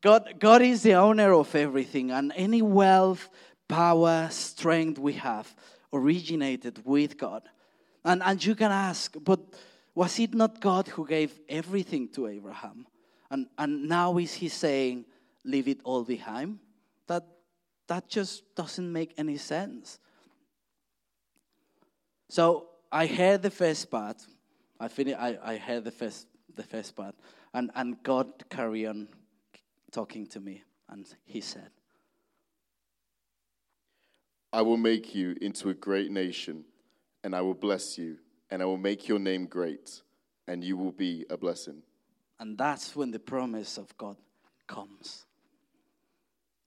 God, 0.01 0.35
God 0.39 0.61
is 0.61 0.83
the 0.83 0.93
owner 0.93 1.33
of 1.33 1.53
everything, 1.55 2.11
and 2.11 2.31
any 2.35 2.61
wealth, 2.61 3.29
power, 3.67 4.27
strength 4.31 4.97
we 4.97 5.13
have 5.13 5.53
originated 5.91 6.81
with 6.85 7.17
God. 7.17 7.43
And, 8.03 8.23
and 8.23 8.43
you 8.43 8.55
can 8.55 8.71
ask, 8.71 9.15
but 9.23 9.39
was 9.93 10.19
it 10.19 10.33
not 10.33 10.61
God 10.61 10.87
who 10.87 11.05
gave 11.05 11.37
everything 11.49 12.07
to 12.09 12.27
Abraham? 12.27 12.87
And, 13.29 13.47
and 13.57 13.89
now 13.89 14.17
is 14.17 14.33
he 14.33 14.47
saying, 14.47 15.05
leave 15.43 15.67
it 15.67 15.79
all 15.83 16.03
behind? 16.03 16.59
That, 17.07 17.25
that 17.87 18.07
just 18.07 18.55
doesn't 18.55 18.91
make 18.91 19.13
any 19.17 19.37
sense. 19.37 19.99
So 22.29 22.67
I 22.91 23.07
heard 23.07 23.41
the 23.41 23.51
first 23.51 23.91
part. 23.91 24.17
I, 24.79 24.87
fin- 24.87 25.15
I, 25.15 25.37
I 25.43 25.57
heard 25.57 25.83
the 25.83 25.91
first, 25.91 26.27
the 26.55 26.63
first 26.63 26.95
part. 26.95 27.15
And, 27.53 27.71
and 27.75 28.01
God 28.03 28.27
carry 28.49 28.85
on 28.85 29.07
talking 29.91 30.27
to 30.27 30.39
me, 30.39 30.63
and 30.87 31.05
he 31.25 31.41
said, 31.41 31.69
I 34.51 34.61
will 34.61 34.77
make 34.77 35.13
you 35.15 35.35
into 35.41 35.69
a 35.69 35.73
great 35.73 36.11
nation, 36.11 36.65
and 37.23 37.35
I 37.35 37.41
will 37.41 37.53
bless 37.53 37.97
you, 37.97 38.17
and 38.49 38.61
I 38.61 38.65
will 38.65 38.77
make 38.77 39.07
your 39.07 39.19
name 39.19 39.45
great, 39.45 40.01
and 40.47 40.63
you 40.63 40.77
will 40.77 40.91
be 40.91 41.25
a 41.29 41.37
blessing. 41.37 41.81
And 42.39 42.57
that's 42.57 42.95
when 42.95 43.11
the 43.11 43.19
promise 43.19 43.77
of 43.77 43.95
God 43.97 44.17
comes. 44.67 45.25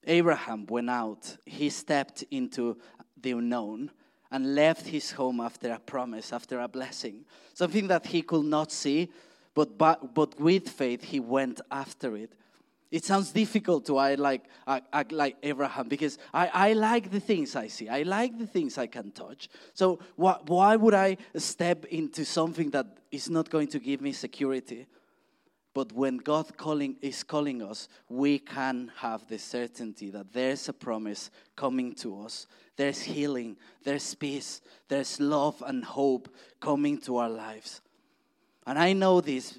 Abraham 0.05 0.67
went 0.67 0.91
out, 0.91 1.37
he 1.47 1.71
stepped 1.71 2.25
into 2.31 2.77
the 3.21 3.33
unknown 3.33 3.91
and 4.33 4.55
left 4.55 4.87
his 4.87 5.13
home 5.13 5.41
after 5.41 5.73
a 5.73 5.79
promise, 5.79 6.33
after 6.33 6.59
a 6.61 6.67
blessing, 6.67 7.25
something 7.55 7.87
that 7.89 8.07
he 8.07 8.23
could 8.23 8.45
not 8.45 8.73
see, 8.73 9.09
but, 9.55 9.77
but, 9.79 10.15
but 10.15 10.39
with 10.41 10.69
faith 10.69 11.05
he 11.05 11.21
went 11.21 11.61
after 11.71 12.17
it. 12.17 12.33
It 12.91 13.07
sounds 13.07 13.33
difficult 13.33 13.87
to 13.87 13.97
I 13.97 14.17
like, 14.17 14.45
act 14.67 15.13
like 15.13 15.37
Abraham 15.43 15.89
because 15.89 16.19
I, 16.35 16.49
I 16.49 16.73
like 16.75 17.11
the 17.11 17.21
things 17.21 17.57
I 17.57 17.69
see. 17.69 17.89
I 17.89 18.03
like 18.03 18.39
the 18.39 18.47
things 18.47 18.77
I 18.77 18.87
can 18.87 19.13
touch. 19.13 19.49
So 19.73 19.99
why, 20.17 20.37
why 20.47 20.77
would 20.77 20.93
I 20.93 21.17
step 21.37 21.87
into 21.87 22.27
something 22.27 22.69
that 22.71 22.87
is 23.11 23.31
not 23.31 23.49
going 23.49 23.69
to 23.69 23.79
give 23.79 24.03
me 24.03 24.13
security? 24.13 24.87
But 25.75 25.93
when 25.93 26.19
God 26.19 26.55
calling, 26.59 26.97
is 27.01 27.23
calling 27.23 27.63
us, 27.63 27.89
we 28.11 28.39
can 28.39 28.93
have 28.97 29.27
the 29.27 29.39
certainty 29.39 30.11
that 30.11 30.31
there's 30.33 30.69
a 30.69 30.75
promise 30.75 31.31
coming 31.57 31.95
to 31.95 32.21
us. 32.21 32.47
There's 32.77 33.01
healing, 33.01 33.57
there's 33.85 34.15
peace, 34.15 34.61
there's 34.89 35.19
love 35.19 35.63
and 35.67 35.83
hope 35.83 36.29
coming 36.61 36.99
to 37.03 37.17
our 37.17 37.31
lives. 37.31 37.81
And 38.67 38.79
I 38.79 38.93
know 38.93 39.21
this. 39.21 39.59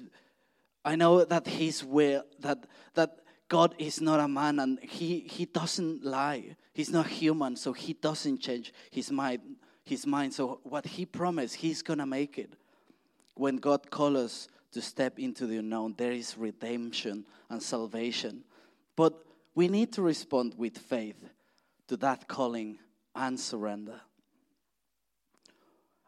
I 0.84 0.96
know 0.96 1.24
that 1.24 1.46
His 1.46 1.84
will, 1.84 2.24
that, 2.40 2.66
that 2.94 3.18
God 3.48 3.74
is 3.78 4.00
not 4.00 4.20
a 4.20 4.28
man 4.28 4.58
and 4.58 4.78
he, 4.80 5.20
he 5.20 5.44
doesn't 5.44 6.04
lie. 6.04 6.56
He's 6.72 6.90
not 6.90 7.06
human, 7.06 7.56
so 7.56 7.72
he 7.72 7.92
doesn't 7.92 8.38
change 8.40 8.72
his 8.90 9.10
mind. 9.10 9.42
His 9.84 10.06
mind. 10.06 10.32
So 10.34 10.60
what 10.62 10.86
he 10.86 11.04
promised, 11.04 11.56
he's 11.56 11.82
gonna 11.82 12.06
make 12.06 12.38
it. 12.38 12.52
When 13.34 13.58
God 13.58 13.90
calls 13.90 14.16
us 14.16 14.48
to 14.72 14.80
step 14.80 15.18
into 15.18 15.46
the 15.46 15.58
unknown, 15.58 15.94
there 15.96 16.12
is 16.12 16.38
redemption 16.38 17.26
and 17.50 17.62
salvation. 17.62 18.44
But 18.96 19.14
we 19.54 19.68
need 19.68 19.92
to 19.92 20.02
respond 20.02 20.54
with 20.56 20.78
faith 20.78 21.22
to 21.88 21.96
that 21.98 22.26
calling 22.26 22.78
and 23.14 23.38
surrender. 23.38 24.00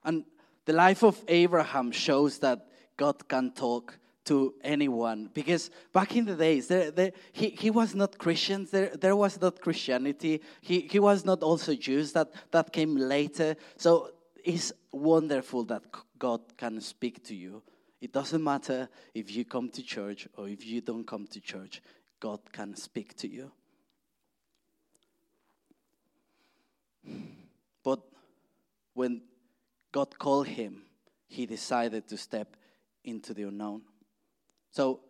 And 0.02 0.24
the 0.64 0.72
life 0.72 1.04
of 1.04 1.22
Abraham 1.28 1.92
shows 1.92 2.38
that 2.38 2.66
God 2.96 3.28
can 3.28 3.52
talk 3.52 3.98
to 4.26 4.54
anyone. 4.62 5.30
Because 5.32 5.70
back 5.92 6.16
in 6.16 6.24
the 6.24 6.34
days 6.34 6.68
there, 6.68 6.90
there, 6.90 7.12
he, 7.32 7.50
he 7.50 7.70
was 7.70 7.94
not 7.94 8.18
christian 8.18 8.66
there, 8.70 8.90
there 8.96 9.16
was 9.16 9.40
not 9.40 9.60
christianity. 9.60 10.42
He, 10.60 10.80
he 10.80 10.98
was 10.98 11.24
not 11.24 11.42
also 11.42 11.74
jews 11.74 12.12
that, 12.12 12.30
that 12.50 12.72
came 12.72 12.96
later. 12.96 13.56
So 13.76 14.10
it's 14.44 14.72
wonderful 14.92 15.64
that 15.64 15.82
god 16.18 16.40
can 16.56 16.80
speak 16.80 17.22
to 17.24 17.34
you. 17.34 17.62
It 18.00 18.12
doesn't 18.12 18.42
matter 18.42 18.88
if 19.14 19.34
you 19.34 19.44
come 19.44 19.70
to 19.70 19.82
church 19.82 20.28
or 20.36 20.48
if 20.48 20.66
you 20.66 20.80
don't 20.80 21.06
come 21.06 21.26
to 21.28 21.40
church 21.40 21.80
god 22.20 22.40
can 22.52 22.74
speak 22.74 23.16
to 23.18 23.28
you. 23.28 23.52
But 27.84 28.00
when 28.94 29.22
god 29.92 30.18
called 30.18 30.48
him 30.48 30.82
he 31.28 31.46
decided 31.46 32.08
to 32.08 32.16
step 32.16 32.56
into 33.06 33.32
the 33.32 33.44
unknown 33.44 33.82
so, 34.76 35.00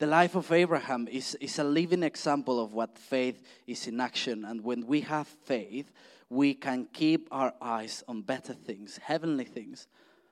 the 0.00 0.08
life 0.08 0.34
of 0.34 0.50
Abraham 0.50 1.06
is, 1.06 1.36
is 1.40 1.60
a 1.60 1.62
living 1.62 2.02
example 2.02 2.58
of 2.58 2.74
what 2.74 2.98
faith 2.98 3.40
is 3.64 3.86
in 3.86 4.00
action. 4.00 4.44
And 4.44 4.64
when 4.64 4.88
we 4.88 5.02
have 5.02 5.28
faith, 5.28 5.92
we 6.28 6.54
can 6.54 6.88
keep 6.92 7.28
our 7.30 7.54
eyes 7.60 8.02
on 8.08 8.22
better 8.22 8.54
things, 8.54 8.98
heavenly 9.00 9.44
things. 9.44 9.86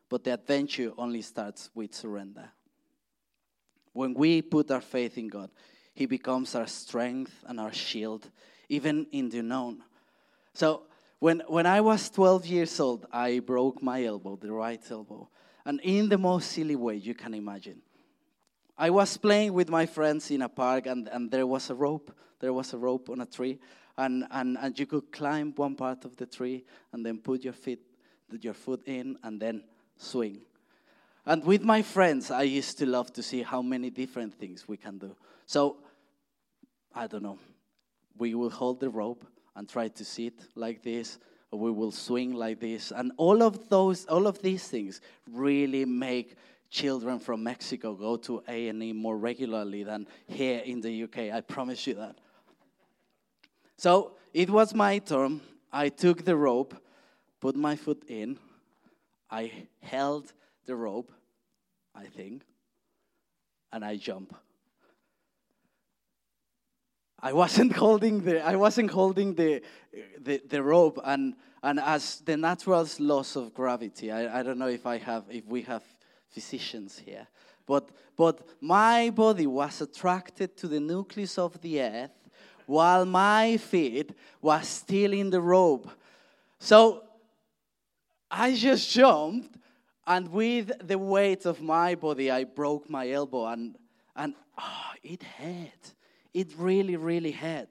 But 0.08 0.24
the 0.24 0.34
adventure 0.34 0.90
only 0.98 1.22
starts 1.22 1.70
with 1.76 1.94
surrender. 1.94 2.50
When 3.92 4.14
we 4.14 4.42
put 4.42 4.72
our 4.72 4.80
faith 4.80 5.16
in 5.16 5.28
God, 5.28 5.50
He 5.94 6.06
becomes 6.06 6.56
our 6.56 6.66
strength 6.66 7.44
and 7.46 7.60
our 7.60 7.72
shield, 7.72 8.28
even 8.68 9.06
in 9.12 9.28
the 9.28 9.38
unknown. 9.38 9.84
So, 10.54 10.82
when, 11.20 11.44
when 11.46 11.66
I 11.66 11.82
was 11.82 12.10
12 12.10 12.46
years 12.46 12.80
old, 12.80 13.06
I 13.12 13.38
broke 13.38 13.80
my 13.80 14.02
elbow, 14.04 14.34
the 14.34 14.50
right 14.50 14.82
elbow, 14.90 15.28
and 15.64 15.80
in 15.82 16.08
the 16.08 16.18
most 16.18 16.50
silly 16.52 16.76
way 16.76 16.96
you 16.96 17.14
can 17.14 17.34
imagine. 17.34 17.82
I 18.76 18.90
was 18.90 19.16
playing 19.16 19.52
with 19.52 19.68
my 19.68 19.84
friends 19.84 20.30
in 20.30 20.42
a 20.42 20.48
park, 20.48 20.86
and, 20.86 21.08
and 21.08 21.30
there 21.30 21.46
was 21.46 21.68
a 21.68 21.74
rope. 21.74 22.16
There 22.38 22.52
was 22.52 22.72
a 22.72 22.78
rope 22.78 23.10
on 23.10 23.20
a 23.20 23.26
tree, 23.26 23.58
and, 23.98 24.24
and, 24.30 24.56
and 24.58 24.78
you 24.78 24.86
could 24.86 25.12
climb 25.12 25.52
one 25.54 25.74
part 25.74 26.06
of 26.06 26.16
the 26.16 26.24
tree 26.24 26.64
and 26.92 27.04
then 27.04 27.18
put 27.18 27.44
your 27.44 27.52
feet, 27.52 27.80
your 28.40 28.54
foot 28.54 28.82
in, 28.86 29.18
and 29.22 29.38
then 29.38 29.64
swing. 29.98 30.40
And 31.26 31.44
with 31.44 31.62
my 31.62 31.82
friends, 31.82 32.30
I 32.30 32.42
used 32.42 32.78
to 32.78 32.86
love 32.86 33.12
to 33.12 33.22
see 33.22 33.42
how 33.42 33.60
many 33.60 33.90
different 33.90 34.34
things 34.34 34.66
we 34.66 34.78
can 34.78 34.96
do. 34.96 35.14
So, 35.44 35.76
I 36.94 37.06
don't 37.06 37.22
know. 37.22 37.38
We 38.16 38.34
will 38.34 38.50
hold 38.50 38.80
the 38.80 38.88
rope 38.88 39.26
and 39.54 39.68
try 39.68 39.88
to 39.88 40.04
sit 40.04 40.34
like 40.54 40.82
this, 40.82 41.18
we 41.52 41.70
will 41.70 41.90
swing 41.90 42.34
like 42.34 42.60
this, 42.60 42.92
and 42.92 43.12
all 43.16 43.42
of 43.42 43.68
those, 43.68 44.06
all 44.06 44.26
of 44.26 44.40
these 44.40 44.68
things 44.68 45.00
really 45.30 45.84
make 45.84 46.36
children 46.70 47.18
from 47.18 47.42
Mexico 47.42 47.94
go 47.94 48.16
to 48.16 48.42
A&E 48.46 48.92
more 48.92 49.18
regularly 49.18 49.82
than 49.82 50.06
here 50.28 50.60
in 50.64 50.80
the 50.80 51.02
UK. 51.02 51.32
I 51.32 51.40
promise 51.40 51.86
you 51.86 51.94
that. 51.94 52.16
So 53.76 54.12
it 54.32 54.48
was 54.48 54.74
my 54.74 54.98
turn. 54.98 55.40
I 55.72 55.88
took 55.88 56.24
the 56.24 56.36
rope, 56.36 56.74
put 57.40 57.56
my 57.56 57.74
foot 57.74 58.04
in. 58.06 58.38
I 59.28 59.52
held 59.82 60.32
the 60.66 60.76
rope, 60.76 61.12
I 61.94 62.04
think, 62.04 62.42
and 63.72 63.84
I 63.84 63.96
jump. 63.96 64.36
I 67.22 67.32
wasn't 67.32 67.72
holding 67.84 68.22
the 68.24 68.44
I 68.44 68.56
wasn't 68.56 68.90
holding 68.90 69.34
the 69.34 69.62
the, 70.20 70.42
the 70.48 70.62
rope 70.62 70.98
and 71.04 71.34
and 71.62 71.80
as 71.80 72.20
the 72.20 72.36
natural 72.36 72.86
laws 72.98 73.36
of 73.36 73.54
gravity. 73.54 74.10
I, 74.10 74.40
I 74.40 74.42
don't 74.42 74.58
know 74.58 74.68
if 74.68 74.86
I 74.86 74.98
have 74.98 75.24
if 75.28 75.46
we 75.46 75.62
have 75.62 75.82
physicians 76.30 76.98
here. 76.98 77.26
But, 77.66 77.90
but 78.16 78.40
my 78.60 79.10
body 79.10 79.46
was 79.46 79.80
attracted 79.80 80.56
to 80.56 80.68
the 80.68 80.80
nucleus 80.80 81.38
of 81.38 81.60
the 81.60 81.82
earth 81.82 82.10
while 82.66 83.04
my 83.04 83.56
feet 83.58 84.10
was 84.40 84.66
still 84.66 85.12
in 85.12 85.30
the 85.30 85.40
rope. 85.40 85.88
So 86.58 87.04
I 88.30 88.54
just 88.54 88.90
jumped, 88.90 89.56
and 90.06 90.28
with 90.32 90.72
the 90.86 90.98
weight 90.98 91.46
of 91.46 91.60
my 91.60 91.94
body, 91.94 92.30
I 92.30 92.44
broke 92.44 92.88
my 92.88 93.08
elbow, 93.10 93.46
and, 93.46 93.76
and 94.14 94.34
oh, 94.58 94.90
it 95.02 95.22
hurt. 95.22 95.94
It 96.32 96.52
really, 96.56 96.96
really 96.96 97.32
had. 97.32 97.68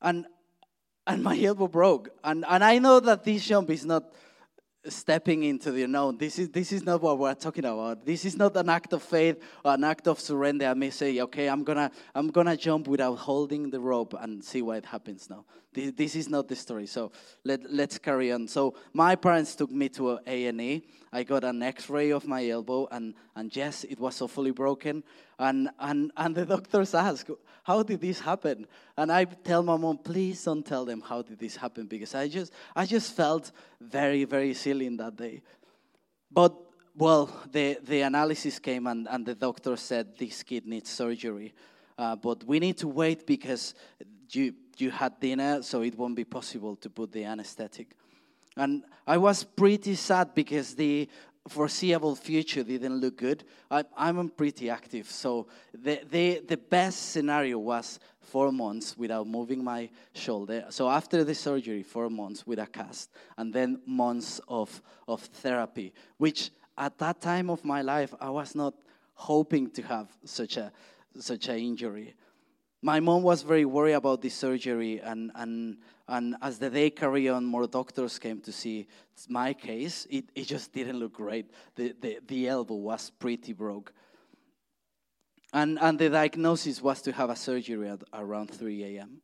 And, 0.00 0.26
and 1.06 1.22
my 1.22 1.40
elbow 1.40 1.68
broke. 1.68 2.10
And, 2.22 2.44
and 2.48 2.62
I 2.64 2.78
know 2.78 3.00
that 3.00 3.24
this 3.24 3.46
jump 3.46 3.70
is 3.70 3.84
not 3.84 4.04
stepping 4.88 5.44
into 5.44 5.70
the 5.70 5.84
unknown. 5.84 6.18
This 6.18 6.38
is, 6.38 6.48
this 6.48 6.72
is 6.72 6.82
not 6.82 7.00
what 7.00 7.18
we're 7.18 7.34
talking 7.34 7.64
about. 7.64 8.04
This 8.04 8.24
is 8.24 8.36
not 8.36 8.56
an 8.56 8.68
act 8.68 8.92
of 8.92 9.02
faith 9.02 9.40
or 9.64 9.74
an 9.74 9.84
act 9.84 10.08
of 10.08 10.18
surrender. 10.18 10.66
I 10.66 10.74
may 10.74 10.90
say, 10.90 11.20
okay, 11.20 11.48
I'm 11.48 11.62
gonna, 11.62 11.90
I'm 12.14 12.28
gonna 12.28 12.56
jump 12.56 12.88
without 12.88 13.14
holding 13.14 13.70
the 13.70 13.80
rope 13.80 14.14
and 14.20 14.42
see 14.42 14.60
what 14.62 14.84
happens 14.84 15.30
now. 15.30 15.44
This, 15.72 15.92
this 15.92 16.16
is 16.16 16.28
not 16.28 16.48
the 16.48 16.56
story. 16.56 16.86
So 16.86 17.12
let, 17.44 17.70
let's 17.70 17.98
carry 17.98 18.32
on. 18.32 18.48
So 18.48 18.74
my 18.92 19.14
parents 19.14 19.54
took 19.54 19.70
me 19.70 19.88
to 19.90 20.18
A&E. 20.26 20.82
I 21.12 21.22
got 21.22 21.44
an 21.44 21.62
X-ray 21.62 22.10
of 22.10 22.26
my 22.26 22.48
elbow, 22.48 22.88
and, 22.90 23.14
and 23.36 23.54
yes, 23.54 23.84
it 23.84 24.00
was 24.00 24.16
so 24.16 24.26
fully 24.26 24.50
broken. 24.50 25.04
And, 25.38 25.70
and, 25.78 26.12
and 26.16 26.34
the 26.34 26.44
doctors 26.44 26.94
ask, 26.94 27.26
how 27.64 27.82
did 27.82 28.00
this 28.00 28.20
happen? 28.20 28.66
And 28.96 29.10
I 29.10 29.24
tell 29.24 29.62
my 29.62 29.76
mom, 29.76 29.98
please 29.98 30.44
don't 30.44 30.64
tell 30.64 30.84
them 30.84 31.00
how 31.00 31.22
did 31.22 31.38
this 31.38 31.56
happen 31.56 31.86
because 31.86 32.14
I 32.14 32.28
just, 32.28 32.52
I 32.74 32.86
just 32.86 33.14
felt 33.14 33.50
very, 33.80 34.24
very 34.24 34.54
silly 34.54 34.86
in 34.86 34.96
that 34.98 35.16
day. 35.16 35.42
But 36.30 36.54
well, 36.96 37.30
the, 37.50 37.78
the 37.82 38.02
analysis 38.02 38.58
came 38.58 38.86
and, 38.86 39.08
and 39.08 39.24
the 39.24 39.34
doctor 39.34 39.76
said 39.76 40.18
this 40.18 40.42
kid 40.42 40.66
needs 40.66 40.90
surgery. 40.90 41.54
Uh, 41.96 42.16
but 42.16 42.44
we 42.44 42.58
need 42.58 42.76
to 42.78 42.88
wait 42.88 43.26
because 43.26 43.74
you, 44.30 44.54
you 44.78 44.90
had 44.90 45.18
dinner, 45.20 45.62
so 45.62 45.82
it 45.82 45.96
won't 45.96 46.16
be 46.16 46.24
possible 46.24 46.76
to 46.76 46.90
put 46.90 47.12
the 47.12 47.24
anesthetic. 47.24 47.94
And 48.56 48.84
I 49.06 49.18
was 49.18 49.44
pretty 49.44 49.94
sad 49.94 50.34
because 50.34 50.74
the 50.74 51.08
foreseeable 51.48 52.14
future 52.14 52.62
didn't 52.62 53.00
look 53.00 53.16
good. 53.16 53.44
I, 53.70 53.84
am 53.96 54.28
pretty 54.28 54.70
active, 54.70 55.10
so 55.10 55.48
the, 55.74 56.00
the, 56.10 56.42
the 56.46 56.56
best 56.56 57.10
scenario 57.10 57.58
was 57.58 57.98
four 58.20 58.52
months 58.52 58.96
without 58.96 59.26
moving 59.26 59.62
my 59.64 59.90
shoulder. 60.14 60.66
So 60.70 60.88
after 60.88 61.24
the 61.24 61.34
surgery, 61.34 61.82
four 61.82 62.08
months 62.08 62.46
with 62.46 62.58
a 62.58 62.66
cast, 62.66 63.10
and 63.36 63.52
then 63.52 63.80
months 63.86 64.40
of, 64.46 64.80
of 65.08 65.20
therapy, 65.20 65.92
which 66.18 66.50
at 66.78 66.96
that 66.98 67.20
time 67.20 67.50
of 67.50 67.64
my 67.64 67.82
life, 67.82 68.14
I 68.20 68.30
was 68.30 68.54
not 68.54 68.74
hoping 69.14 69.70
to 69.70 69.82
have 69.82 70.08
such 70.24 70.56
a 70.56 70.72
such 71.18 71.48
an 71.48 71.58
injury. 71.58 72.14
My 72.80 72.98
mom 73.00 73.22
was 73.22 73.42
very 73.42 73.64
worried 73.64 73.92
about 73.92 74.22
this 74.22 74.34
surgery, 74.34 75.00
and, 75.00 75.30
and 75.34 75.78
and 76.12 76.36
as 76.42 76.58
the 76.58 76.68
day 76.68 76.90
carried 76.90 77.30
on, 77.30 77.46
more 77.46 77.66
doctors 77.66 78.18
came 78.18 78.38
to 78.42 78.52
see 78.52 78.86
my 79.30 79.54
case. 79.54 80.06
It, 80.10 80.26
it 80.34 80.44
just 80.44 80.70
didn't 80.70 80.98
look 80.98 81.14
great. 81.14 81.50
The, 81.74 81.94
the, 81.98 82.18
the 82.28 82.48
elbow 82.48 82.74
was 82.74 83.08
pretty 83.08 83.54
broke. 83.54 83.94
And, 85.54 85.78
and 85.80 85.98
the 85.98 86.10
diagnosis 86.10 86.82
was 86.82 87.00
to 87.02 87.12
have 87.12 87.30
a 87.30 87.36
surgery 87.36 87.88
at 87.88 88.02
around 88.12 88.50
3 88.50 88.84
a.m. 88.84 89.22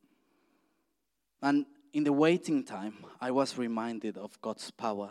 And 1.43 1.67
in 1.93 2.05
the 2.05 2.13
waiting 2.13 2.65
time, 2.65 2.95
I 3.21 3.33
was 3.33 3.59
reminded 3.59 4.17
of 4.17 4.41
God's 4.41 4.71
power. 4.71 5.11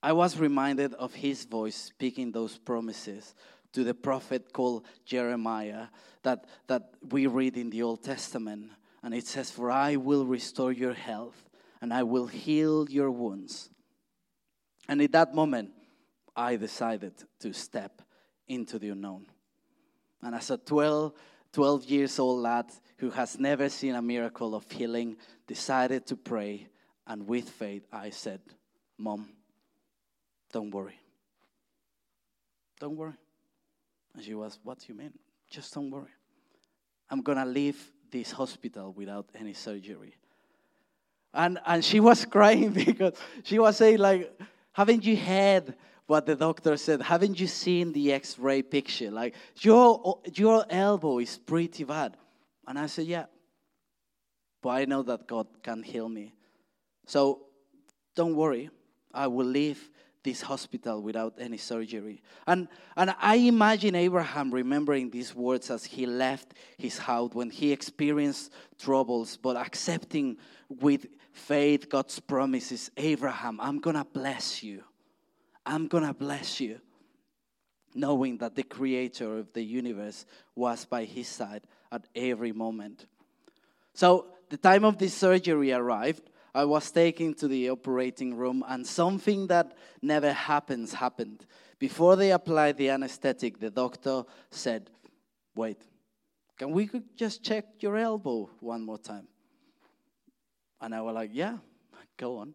I 0.00 0.12
was 0.12 0.38
reminded 0.38 0.94
of 0.94 1.12
His 1.12 1.44
voice 1.44 1.74
speaking 1.74 2.30
those 2.30 2.56
promises 2.56 3.34
to 3.72 3.82
the 3.82 3.94
prophet 3.94 4.52
called 4.52 4.86
Jeremiah 5.04 5.88
that, 6.22 6.44
that 6.68 6.90
we 7.10 7.26
read 7.26 7.56
in 7.56 7.70
the 7.70 7.82
Old 7.82 8.04
Testament. 8.04 8.70
And 9.02 9.14
it 9.14 9.26
says, 9.26 9.50
For 9.50 9.70
I 9.70 9.96
will 9.96 10.26
restore 10.26 10.72
your 10.72 10.94
health 10.94 11.48
and 11.80 11.92
I 11.92 12.02
will 12.02 12.26
heal 12.26 12.86
your 12.90 13.10
wounds. 13.10 13.70
And 14.88 15.00
in 15.00 15.10
that 15.12 15.34
moment, 15.34 15.70
I 16.36 16.56
decided 16.56 17.14
to 17.40 17.52
step 17.52 18.02
into 18.48 18.78
the 18.78 18.90
unknown. 18.90 19.26
And 20.22 20.34
as 20.34 20.50
a 20.50 20.58
12, 20.58 21.12
12 21.52 21.84
years 21.86 22.18
old 22.18 22.40
lad 22.40 22.66
who 22.98 23.10
has 23.10 23.38
never 23.38 23.68
seen 23.68 23.94
a 23.94 24.02
miracle 24.02 24.54
of 24.54 24.70
healing, 24.70 25.16
decided 25.46 26.06
to 26.06 26.16
pray. 26.16 26.68
And 27.06 27.26
with 27.26 27.48
faith, 27.48 27.86
I 27.92 28.10
said, 28.10 28.40
Mom, 28.98 29.28
don't 30.52 30.70
worry. 30.70 30.98
Don't 32.78 32.96
worry. 32.96 33.14
And 34.14 34.24
she 34.24 34.34
was, 34.34 34.58
What 34.62 34.80
do 34.80 34.86
you 34.88 34.94
mean? 34.94 35.12
Just 35.48 35.72
don't 35.74 35.90
worry. 35.90 36.12
I'm 37.08 37.22
going 37.22 37.38
to 37.38 37.44
leave 37.44 37.90
this 38.10 38.32
hospital 38.32 38.92
without 38.92 39.28
any 39.34 39.52
surgery. 39.52 40.14
And, 41.32 41.58
and 41.66 41.84
she 41.84 42.00
was 42.00 42.24
crying 42.36 42.70
because 42.70 43.14
she 43.44 43.58
was 43.58 43.76
saying, 43.76 43.98
like, 43.98 44.32
haven't 44.72 45.04
you 45.04 45.16
heard 45.16 45.74
what 46.06 46.26
the 46.26 46.34
doctor 46.34 46.76
said? 46.76 47.02
Haven't 47.02 47.38
you 47.38 47.46
seen 47.46 47.92
the 47.92 48.12
x-ray 48.12 48.62
picture? 48.62 49.10
Like, 49.10 49.34
your, 49.60 50.20
your 50.34 50.64
elbow 50.68 51.18
is 51.18 51.38
pretty 51.38 51.84
bad. 51.84 52.16
And 52.66 52.78
I 52.78 52.86
said, 52.86 53.06
yeah. 53.06 53.26
But 54.62 54.70
I 54.70 54.84
know 54.84 55.02
that 55.02 55.26
God 55.26 55.46
can 55.62 55.82
heal 55.82 56.08
me. 56.08 56.34
So 57.06 57.42
don't 58.14 58.34
worry. 58.34 58.70
I 59.12 59.26
will 59.26 59.46
leave 59.46 59.90
this 60.22 60.42
hospital 60.42 61.02
without 61.02 61.34
any 61.38 61.56
surgery. 61.56 62.22
And, 62.46 62.68
and 62.96 63.14
I 63.20 63.36
imagine 63.36 63.94
Abraham 63.94 64.52
remembering 64.52 65.10
these 65.10 65.34
words 65.34 65.70
as 65.70 65.84
he 65.84 66.06
left 66.06 66.54
his 66.76 66.98
house 66.98 67.30
when 67.32 67.50
he 67.50 67.72
experienced 67.72 68.52
troubles, 68.78 69.36
but 69.36 69.56
accepting 69.56 70.36
with 70.68 71.06
faith 71.32 71.88
God's 71.88 72.20
promises 72.20 72.90
Abraham, 72.96 73.58
I'm 73.60 73.78
going 73.78 73.96
to 73.96 74.04
bless 74.04 74.62
you. 74.62 74.84
I'm 75.64 75.88
going 75.88 76.04
to 76.04 76.14
bless 76.14 76.60
you. 76.60 76.80
Knowing 77.94 78.38
that 78.38 78.54
the 78.54 78.62
creator 78.62 79.38
of 79.38 79.52
the 79.52 79.62
universe 79.62 80.24
was 80.54 80.84
by 80.84 81.04
his 81.04 81.26
side 81.26 81.62
at 81.90 82.06
every 82.14 82.52
moment. 82.52 83.06
So 83.94 84.26
the 84.48 84.56
time 84.56 84.84
of 84.84 84.98
this 84.98 85.14
surgery 85.14 85.72
arrived, 85.72 86.29
I 86.54 86.64
was 86.64 86.90
taken 86.90 87.34
to 87.34 87.48
the 87.48 87.70
operating 87.70 88.34
room, 88.34 88.64
and 88.66 88.86
something 88.86 89.46
that 89.48 89.76
never 90.02 90.32
happens 90.32 90.92
happened. 90.92 91.46
Before 91.78 92.16
they 92.16 92.32
applied 92.32 92.76
the 92.76 92.90
anesthetic, 92.90 93.58
the 93.60 93.70
doctor 93.70 94.24
said, 94.50 94.90
Wait, 95.54 95.78
can 96.58 96.72
we 96.72 96.90
just 97.16 97.42
check 97.42 97.64
your 97.80 97.96
elbow 97.96 98.50
one 98.60 98.84
more 98.84 98.98
time? 98.98 99.28
And 100.80 100.94
I 100.94 101.00
was 101.00 101.14
like, 101.14 101.30
Yeah, 101.32 101.58
go 102.16 102.38
on. 102.38 102.54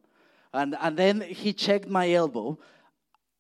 And, 0.54 0.76
and 0.80 0.98
then 0.98 1.22
he 1.22 1.54
checked 1.54 1.88
my 1.88 2.12
elbow. 2.12 2.60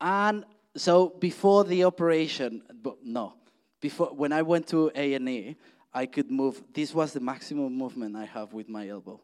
And 0.01 0.45
so 0.75 1.09
before 1.09 1.63
the 1.63 1.83
operation, 1.85 2.61
no, 3.03 3.33
before 3.79 4.07
when 4.07 4.33
I 4.33 4.41
went 4.41 4.67
to 4.67 4.91
A&E, 4.95 5.55
I 5.93 6.05
could 6.05 6.29
move. 6.29 6.61
This 6.73 6.93
was 6.93 7.13
the 7.13 7.21
maximum 7.21 7.77
movement 7.77 8.17
I 8.17 8.25
have 8.25 8.51
with 8.51 8.67
my 8.67 8.89
elbow 8.89 9.21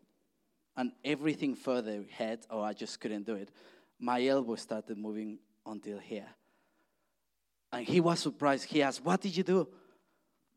and 0.75 0.91
everything 1.03 1.55
further 1.55 2.03
ahead, 2.10 2.39
or 2.49 2.63
I 2.63 2.73
just 2.73 2.99
couldn't 2.99 3.25
do 3.25 3.36
it. 3.36 3.49
My 3.99 4.25
elbow 4.25 4.55
started 4.55 4.97
moving 4.97 5.39
until 5.65 5.99
here. 5.99 6.27
And 7.71 7.86
he 7.86 7.99
was 7.99 8.19
surprised. 8.19 8.65
He 8.65 8.81
asked, 8.81 9.03
What 9.03 9.21
did 9.21 9.36
you 9.36 9.43
do? 9.43 9.67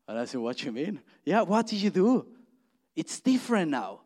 And 0.07 0.19
I 0.19 0.25
said, 0.25 0.41
What 0.41 0.63
you 0.63 0.71
mean? 0.71 0.99
Yeah, 1.23 1.41
what 1.41 1.67
did 1.67 1.81
you 1.81 1.89
do? 1.89 2.25
It's 2.95 3.19
different 3.19 3.71
now. 3.71 4.01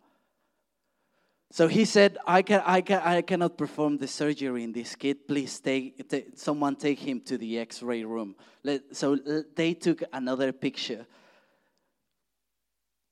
So 1.51 1.67
he 1.67 1.85
said, 1.85 2.17
I, 2.27 2.43
can, 2.43 2.61
I, 2.63 2.81
can, 2.81 3.01
I 3.01 3.21
cannot 3.21 3.57
perform 3.57 3.97
the 3.97 4.07
surgery 4.07 4.63
in 4.63 4.71
this 4.71 4.95
kid. 4.95 5.27
Please 5.27 5.59
take, 5.59 6.07
take 6.07 6.31
someone 6.35 6.75
take 6.75 6.99
him 6.99 7.21
to 7.21 7.39
the 7.39 7.57
x 7.57 7.81
ray 7.81 8.03
room. 8.03 8.35
Let, 8.63 8.95
so 8.95 9.17
they 9.55 9.73
took 9.73 10.03
another 10.13 10.51
picture. 10.51 11.07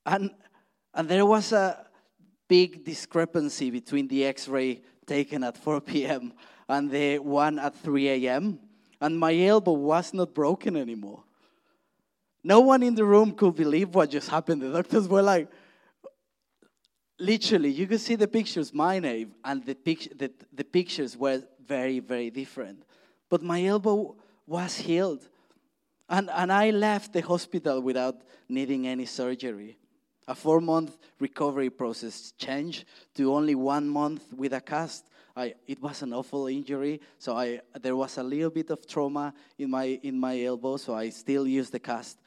And, 0.06 0.32
and 0.94 1.10
there 1.10 1.26
was 1.26 1.52
a, 1.52 1.87
big 2.48 2.84
discrepancy 2.84 3.70
between 3.72 4.08
the 4.08 4.26
x 4.26 4.48
ray 4.48 4.82
taken 5.06 5.44
at 5.44 5.58
4 5.58 5.82
p.m. 5.90 6.34
and 6.68 6.92
the 6.92 7.20
one 7.20 7.60
at 7.60 7.76
3 7.76 8.10
a.m., 8.10 8.60
and 9.00 9.18
my 9.18 9.36
elbow 9.46 9.74
was 9.74 10.14
not 10.14 10.34
broken 10.34 10.76
anymore. 10.76 11.24
No 12.44 12.62
one 12.62 12.82
in 12.82 12.96
the 12.96 13.06
room 13.06 13.32
could 13.34 13.56
believe 13.56 13.94
what 13.94 14.10
just 14.10 14.30
happened. 14.30 14.62
The 14.62 14.72
doctors 14.72 15.08
were 15.08 15.22
like, 15.22 15.50
literally, 17.20 17.70
you 17.70 17.88
could 17.88 18.02
see 18.02 18.16
the 18.16 18.28
pictures, 18.28 18.74
my 18.74 19.00
name, 19.00 19.36
and 19.44 19.64
the, 19.66 19.76
pic- 19.76 20.18
the, 20.18 20.32
the 20.54 20.64
pictures 20.64 21.16
were 21.16 21.44
very, 21.66 22.00
very 22.00 22.30
different. 22.30 22.84
But 23.30 23.44
my 23.44 23.66
elbow 23.66 24.16
was 24.46 24.78
healed. 24.78 25.28
And, 26.10 26.30
and 26.32 26.52
I 26.52 26.70
left 26.70 27.14
the 27.14 27.22
hospital 27.22 27.82
without 27.82 28.22
needing 28.48 28.88
any 28.88 29.06
surgery. 29.06 29.78
A 30.28 30.36
four 30.36 30.60
month 30.60 30.98
recovery 31.20 31.70
process 31.70 32.34
changed 32.38 32.86
to 33.16 33.34
only 33.34 33.56
one 33.56 33.88
month 33.88 34.34
with 34.34 34.54
a 34.54 34.62
cast. 34.62 35.06
I, 35.36 35.54
it 35.68 35.82
was 35.82 36.02
an 36.02 36.14
awful 36.14 36.48
injury, 36.48 37.00
so 37.20 37.38
I, 37.38 37.62
there 37.80 37.96
was 37.96 38.18
a 38.18 38.24
little 38.24 38.50
bit 38.50 38.72
of 38.72 38.88
trauma 38.88 39.34
in 39.58 39.70
my, 39.70 40.00
in 40.04 40.20
my 40.20 40.42
elbow, 40.42 40.78
so 40.78 40.96
I 40.96 41.10
still 41.10 41.48
use 41.48 41.70
the 41.70 41.80
cast. 41.80 42.18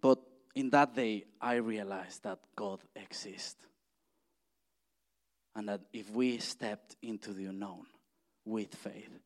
But 0.00 0.18
in 0.54 0.68
that 0.70 0.94
day, 0.94 1.24
I 1.40 1.54
realized 1.54 2.22
that 2.24 2.38
God 2.54 2.80
exists. 2.94 3.56
And 5.56 5.68
that 5.68 5.80
if 5.92 6.10
we 6.10 6.38
stepped 6.38 6.96
into 7.02 7.32
the 7.32 7.46
unknown 7.46 7.86
with 8.44 8.74
faith, 8.74 9.18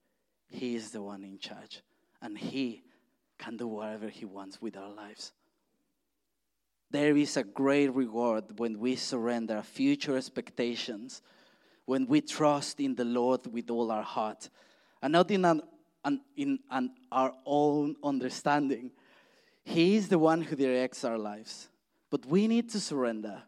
He 0.48 0.76
is 0.76 0.90
the 0.90 1.02
one 1.02 1.24
in 1.24 1.38
charge. 1.38 1.82
And 2.22 2.38
He 2.38 2.82
can 3.38 3.56
do 3.56 3.66
whatever 3.66 4.08
He 4.08 4.24
wants 4.24 4.60
with 4.60 4.76
our 4.76 4.90
lives. 4.90 5.32
There 6.90 7.16
is 7.16 7.36
a 7.36 7.42
great 7.42 7.92
reward 7.92 8.58
when 8.58 8.78
we 8.78 8.96
surrender 8.96 9.62
future 9.62 10.16
expectations, 10.16 11.22
when 11.84 12.06
we 12.06 12.20
trust 12.20 12.80
in 12.80 12.94
the 12.94 13.04
Lord 13.04 13.46
with 13.52 13.70
all 13.70 13.90
our 13.90 14.02
heart, 14.02 14.48
and 15.02 15.12
not 15.12 15.30
in, 15.30 15.44
an, 15.44 15.62
an, 16.04 16.20
in 16.36 16.58
an, 16.70 16.90
our 17.10 17.32
own 17.44 17.96
understanding. 18.02 18.92
He 19.64 19.96
is 19.96 20.08
the 20.08 20.18
one 20.18 20.42
who 20.42 20.54
directs 20.54 21.04
our 21.04 21.18
lives, 21.18 21.68
but 22.08 22.24
we 22.26 22.46
need 22.46 22.70
to 22.70 22.80
surrender. 22.80 23.42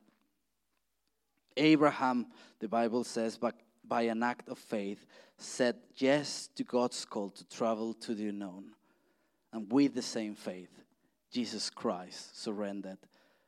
Abraham, 1.57 2.27
the 2.59 2.69
Bible 2.69 3.05
says, 3.05 3.39
by, 3.39 3.53
by 3.85 4.03
an 4.03 4.23
act 4.23 4.49
of 4.49 4.59
faith, 4.59 5.07
said 5.37 5.77
yes 5.97 6.49
to 6.57 6.65
God's 6.65 7.05
call 7.05 7.31
to 7.31 7.49
travel 7.49 7.95
to 7.95 8.15
the 8.15 8.29
unknown. 8.29 8.73
And 9.53 9.73
with 9.73 9.95
the 9.95 10.03
same 10.03 10.35
faith, 10.35 10.71
Jesus 11.31 11.71
Christ 11.71 12.41
surrendered 12.41 12.99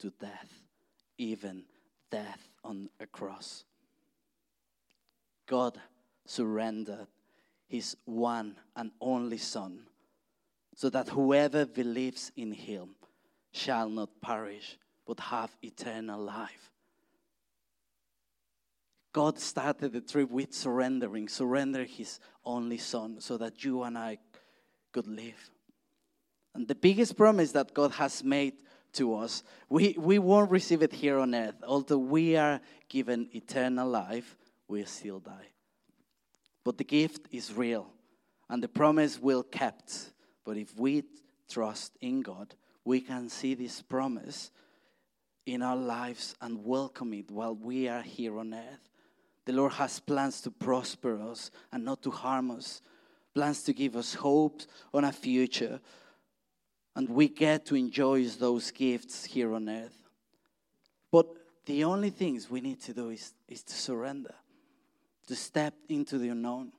to 0.00 0.10
death, 0.20 0.52
even 1.18 1.64
death 2.10 2.48
on 2.64 2.88
a 2.98 3.06
cross. 3.06 3.64
God 5.46 5.80
surrendered 6.26 7.06
his 7.68 7.96
one 8.04 8.56
and 8.76 8.90
only 9.00 9.38
Son, 9.38 9.80
so 10.74 10.90
that 10.90 11.08
whoever 11.08 11.66
believes 11.66 12.32
in 12.36 12.52
him 12.52 12.90
shall 13.52 13.88
not 13.88 14.10
perish, 14.20 14.78
but 15.06 15.20
have 15.20 15.54
eternal 15.62 16.20
life. 16.20 16.70
God 19.12 19.38
started 19.38 19.92
the 19.92 20.00
trip 20.00 20.30
with 20.30 20.54
surrendering, 20.54 21.28
surrender 21.28 21.84
his 21.84 22.20
only 22.44 22.78
Son, 22.78 23.20
so 23.20 23.36
that 23.36 23.64
you 23.64 23.82
and 23.82 23.98
I 23.98 24.18
could 24.92 25.06
live. 25.06 25.50
And 26.54 26.66
the 26.66 26.74
biggest 26.74 27.16
promise 27.16 27.52
that 27.52 27.74
God 27.74 27.92
has 27.92 28.24
made 28.24 28.54
to 28.94 29.14
us. 29.16 29.42
We, 29.68 29.94
we 29.98 30.18
won't 30.18 30.50
receive 30.50 30.82
it 30.82 30.92
here 30.92 31.18
on 31.18 31.34
earth. 31.34 31.56
Although 31.66 31.98
we 31.98 32.36
are 32.36 32.60
given 32.88 33.28
eternal 33.32 33.88
life, 33.88 34.36
we 34.68 34.84
still 34.84 35.20
die. 35.20 35.48
But 36.64 36.78
the 36.78 36.84
gift 36.84 37.26
is 37.30 37.52
real, 37.52 37.88
and 38.48 38.62
the 38.62 38.68
promise 38.68 39.18
will 39.20 39.42
kept. 39.42 40.12
But 40.44 40.56
if 40.56 40.78
we 40.78 41.04
trust 41.48 41.96
in 42.00 42.20
God, 42.20 42.54
we 42.84 43.00
can 43.00 43.28
see 43.28 43.54
this 43.54 43.82
promise 43.82 44.50
in 45.46 45.62
our 45.62 45.76
lives 45.76 46.34
and 46.40 46.64
welcome 46.64 47.12
it 47.14 47.30
while 47.30 47.54
we 47.54 47.88
are 47.88 48.02
here 48.02 48.38
on 48.38 48.54
earth. 48.54 48.88
The 49.46 49.52
Lord 49.52 49.72
has 49.72 49.98
plans 49.98 50.40
to 50.42 50.50
prosper 50.50 51.20
us 51.20 51.50
and 51.72 51.84
not 51.84 52.02
to 52.02 52.10
harm 52.10 52.50
us, 52.50 52.82
plans 53.34 53.62
to 53.64 53.72
give 53.72 53.96
us 53.96 54.14
hope 54.14 54.62
on 54.92 55.04
a 55.04 55.12
future 55.12 55.80
and 56.96 57.08
we 57.08 57.28
get 57.28 57.66
to 57.66 57.76
enjoy 57.76 58.24
those 58.26 58.70
gifts 58.70 59.24
here 59.24 59.54
on 59.54 59.68
earth. 59.68 59.96
But 61.10 61.26
the 61.66 61.84
only 61.84 62.10
things 62.10 62.50
we 62.50 62.60
need 62.60 62.80
to 62.82 62.92
do 62.92 63.10
is, 63.10 63.32
is 63.48 63.62
to 63.64 63.74
surrender, 63.74 64.34
to 65.26 65.36
step 65.36 65.74
into 65.88 66.18
the 66.18 66.28
unknown. 66.30 66.72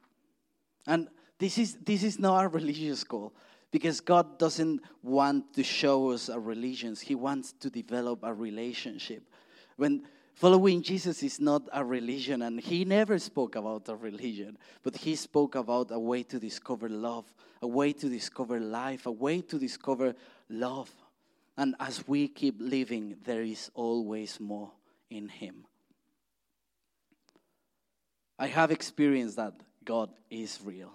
And 0.88 1.08
this 1.38 1.58
is, 1.58 1.76
this 1.76 2.04
is 2.04 2.20
not 2.20 2.46
a 2.46 2.48
religious 2.48 3.04
call 3.04 3.34
because 3.72 4.02
God 4.02 4.38
doesn't 4.38 4.82
want 5.02 5.54
to 5.54 5.64
show 5.64 6.12
us 6.12 6.30
a 6.30 6.40
religion, 6.40 6.96
He 7.02 7.16
wants 7.16 7.54
to 7.62 7.70
develop 7.70 8.20
a 8.24 8.34
relationship. 8.34 9.24
When 9.78 10.04
following 10.34 10.82
Jesus 10.82 11.24
is 11.24 11.40
not 11.40 11.64
a 11.72 11.84
religion, 11.84 12.42
and 12.42 12.60
He 12.60 12.86
never 12.86 13.20
spoke 13.20 13.56
about 13.56 13.90
a 13.90 13.96
religion, 13.96 14.58
but 14.84 14.96
He 14.96 15.16
spoke 15.16 15.56
about 15.56 15.92
a 15.92 16.00
way 16.00 16.24
to 16.24 16.40
discover 16.40 16.90
love 16.90 17.26
a 17.62 17.68
way 17.68 17.94
to 17.94 18.10
discover 18.10 18.60
life, 18.60 19.06
a 19.06 19.12
way 19.12 19.42
to 19.42 19.60
discover 19.60 20.16
love. 20.50 20.90
And 21.58 21.76
as 21.80 22.08
we 22.08 22.28
keep 22.28 22.56
living, 22.60 23.18
there 23.24 23.44
is 23.44 23.70
always 23.74 24.40
more 24.40 24.72
in 25.10 25.30
Him. 25.30 25.66
I 28.40 28.48
have 28.48 28.72
experienced 28.72 29.36
that 29.36 29.54
God 29.86 30.10
is 30.30 30.60
real. 30.64 30.92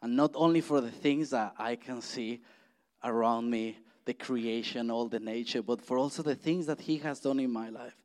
And 0.00 0.16
not 0.16 0.30
only 0.34 0.62
for 0.62 0.80
the 0.80 0.90
things 0.90 1.30
that 1.30 1.54
I 1.58 1.76
can 1.76 2.00
see 2.00 2.40
around 3.04 3.50
me, 3.50 3.76
the 4.06 4.14
creation, 4.14 4.90
all 4.90 5.08
the 5.08 5.20
nature, 5.20 5.62
but 5.62 5.82
for 5.82 5.98
also 5.98 6.22
the 6.22 6.34
things 6.34 6.64
that 6.66 6.80
He 6.80 6.96
has 6.98 7.20
done 7.20 7.38
in 7.38 7.52
my 7.52 7.68
life. 7.68 7.96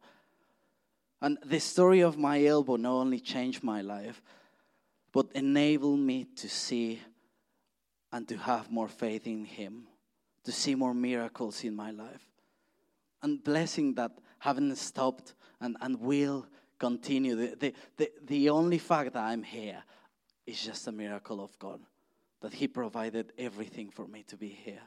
And 1.21 1.38
the 1.45 1.60
story 1.60 2.01
of 2.01 2.17
my 2.17 2.43
elbow 2.45 2.75
not 2.75 2.93
only 2.93 3.19
changed 3.19 3.63
my 3.63 3.82
life, 3.82 4.21
but 5.12 5.28
enabled 5.34 5.99
me 5.99 6.25
to 6.36 6.49
see 6.49 7.01
and 8.12 8.28
to 8.28 8.38
have 8.38 8.71
more 8.71 8.88
faith 8.88 9.25
in 9.28 9.45
Him, 9.45 9.88
to 10.43 10.51
see 10.51 10.75
more 10.75 10.93
miracles 10.93 11.63
in 11.63 11.75
my 11.75 11.91
life. 11.91 12.28
And 13.21 13.43
blessing 13.43 13.93
that 13.95 14.12
haven't 14.39 14.75
stopped 14.78 15.34
and, 15.60 15.78
and 15.82 15.99
will 15.99 16.45
continue. 16.78 17.36
The, 17.36 17.56
the, 17.56 17.73
the, 17.97 18.12
the 18.25 18.49
only 18.49 18.78
fact 18.78 19.13
that 19.13 19.23
I'm 19.23 19.43
here 19.43 19.84
is 20.45 20.63
just 20.63 20.88
a 20.88 20.91
miracle 20.91 21.43
of 21.43 21.58
God, 21.58 21.80
that 22.41 22.54
He 22.54 22.67
provided 22.67 23.34
everything 23.38 23.89
for 23.89 24.08
me 24.08 24.23
to 24.28 24.38
be 24.38 24.49
here. 24.49 24.84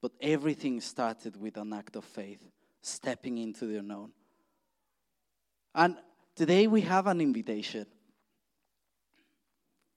But 0.00 0.12
everything 0.20 0.80
started 0.80 1.36
with 1.36 1.56
an 1.58 1.72
act 1.72 1.96
of 1.96 2.04
faith, 2.04 2.40
stepping 2.80 3.38
into 3.38 3.66
the 3.66 3.78
unknown. 3.78 4.12
And 5.74 5.96
today 6.34 6.66
we 6.66 6.80
have 6.82 7.06
an 7.06 7.20
invitation. 7.20 7.86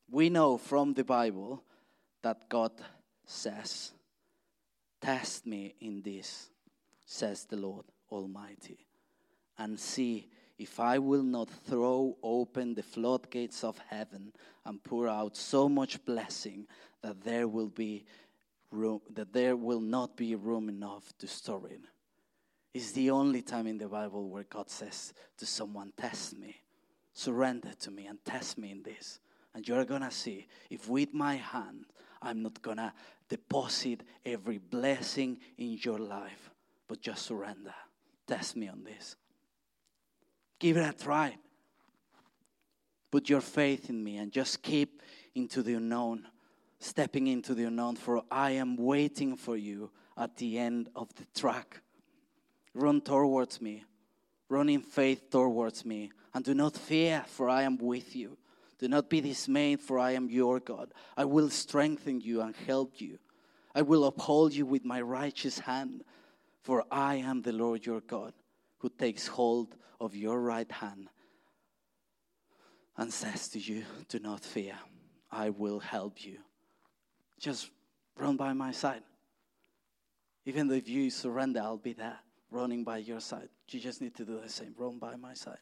We 0.10 0.30
know 0.30 0.58
from 0.58 0.94
the 0.94 1.04
Bible 1.04 1.64
that 2.22 2.48
God 2.50 2.72
says, 3.26 3.92
Test 5.02 5.46
me 5.46 5.76
in 5.82 6.02
this, 6.02 6.50
says 7.06 7.46
the 7.46 7.58
Lord 7.58 7.86
Almighty, 8.12 8.86
and 9.58 9.80
see 9.80 10.30
if 10.58 10.80
I 10.80 11.00
will 11.00 11.24
not 11.24 11.50
throw 11.50 12.16
open 12.22 12.76
the 12.76 12.84
floodgates 12.84 13.64
of 13.64 13.78
heaven 13.90 14.32
and 14.66 14.82
pour 14.84 15.08
out 15.08 15.36
so 15.36 15.68
much 15.68 16.04
blessing 16.06 16.68
that 17.02 17.22
there 17.24 17.48
will 17.48 17.70
be 17.70 18.06
room 18.72 19.02
that 19.14 19.34
there 19.34 19.56
will 19.56 19.82
not 19.82 20.16
be 20.16 20.36
room 20.36 20.70
enough 20.70 21.12
to 21.20 21.28
store 21.28 21.68
it. 21.68 21.82
It's 22.74 22.92
the 22.92 23.12
only 23.12 23.42
time 23.42 23.68
in 23.68 23.78
the 23.78 23.88
Bible 23.88 24.30
where 24.30 24.46
God 24.50 24.70
says 24.70 25.14
to 25.38 25.46
someone, 25.46 25.94
Test 25.96 26.38
me, 26.38 26.56
surrender 27.14 27.74
to 27.82 27.92
me, 27.92 28.08
and 28.08 28.24
test 28.26 28.58
me 28.58 28.72
in 28.72 28.84
this. 28.84 29.20
And 29.54 29.68
you're 29.68 29.86
gonna 29.86 30.10
see 30.10 30.48
if 30.70 30.90
with 30.90 31.14
my 31.14 31.36
hand 31.36 31.86
I'm 32.24 32.42
not 32.42 32.62
going 32.62 32.78
to 32.78 32.94
deposit 33.30 34.04
every 34.26 34.58
blessing 34.58 35.38
in 35.58 35.78
your 35.82 36.00
life, 36.00 36.50
but 36.88 37.02
just 37.02 37.26
surrender. 37.26 37.74
Test 38.26 38.56
me 38.56 38.70
on 38.70 38.84
this. 38.84 39.16
Give 40.60 40.78
it 40.78 40.90
a 40.90 40.94
try. 40.94 41.36
Put 43.12 43.30
your 43.30 43.42
faith 43.42 43.90
in 43.90 44.04
me 44.04 44.18
and 44.18 44.32
just 44.32 44.64
keep 44.64 45.02
into 45.36 45.62
the 45.62 45.76
unknown, 45.76 46.28
stepping 46.80 47.28
into 47.28 47.54
the 47.54 47.66
unknown, 47.66 47.98
for 47.98 48.24
I 48.32 48.52
am 48.52 48.78
waiting 48.78 49.36
for 49.36 49.58
you 49.58 49.92
at 50.18 50.38
the 50.38 50.58
end 50.58 50.90
of 50.96 51.14
the 51.16 51.26
track. 51.40 51.82
Run 52.74 53.02
towards 53.02 53.62
me, 53.62 53.84
run 54.50 54.70
in 54.70 54.82
faith 54.82 55.30
towards 55.30 55.86
me, 55.86 56.12
and 56.34 56.44
do 56.44 56.54
not 56.54 56.76
fear, 56.76 57.24
for 57.28 57.50
I 57.50 57.64
am 57.64 57.78
with 57.78 58.16
you. 58.16 58.38
Do 58.80 58.88
not 58.88 59.10
be 59.10 59.22
dismayed, 59.22 59.80
for 59.80 60.00
I 60.00 60.12
am 60.12 60.30
your 60.30 60.60
God. 60.60 60.92
I 61.16 61.26
will 61.26 61.50
strengthen 61.50 62.20
you 62.20 62.42
and 62.42 62.56
help 62.56 63.00
you. 63.00 63.20
I 63.76 63.82
will 63.82 64.06
uphold 64.06 64.54
you 64.54 64.66
with 64.66 64.84
my 64.84 65.02
righteous 65.02 65.60
hand, 65.60 66.04
for 66.62 66.84
I 66.92 67.16
am 67.16 67.42
the 67.42 67.54
Lord 67.54 67.86
your 67.86 68.02
God, 68.02 68.34
who 68.80 68.90
takes 68.90 69.28
hold 69.28 69.76
of 70.00 70.16
your 70.16 70.42
right 70.42 70.72
hand 70.72 71.10
and 72.98 73.12
says 73.12 73.48
to 73.50 73.60
you, 73.60 73.84
Do 74.10 74.20
not 74.20 74.44
fear, 74.44 74.76
I 75.32 75.50
will 75.50 75.80
help 75.80 76.24
you. 76.24 76.38
Just 77.40 77.70
run 78.18 78.38
by 78.38 78.54
my 78.54 78.72
side. 78.72 79.04
Even 80.46 80.70
if 80.72 80.88
you 80.88 81.10
surrender, 81.10 81.62
I'll 81.62 81.78
be 81.78 81.94
there, 81.94 82.20
running 82.54 82.84
by 82.84 82.98
your 82.98 83.20
side. 83.20 83.50
You 83.70 83.80
just 83.80 84.02
need 84.02 84.16
to 84.16 84.26
do 84.26 84.40
the 84.40 84.50
same, 84.50 84.74
run 84.78 85.00
by 85.00 85.16
my 85.16 85.34
side. 85.34 85.58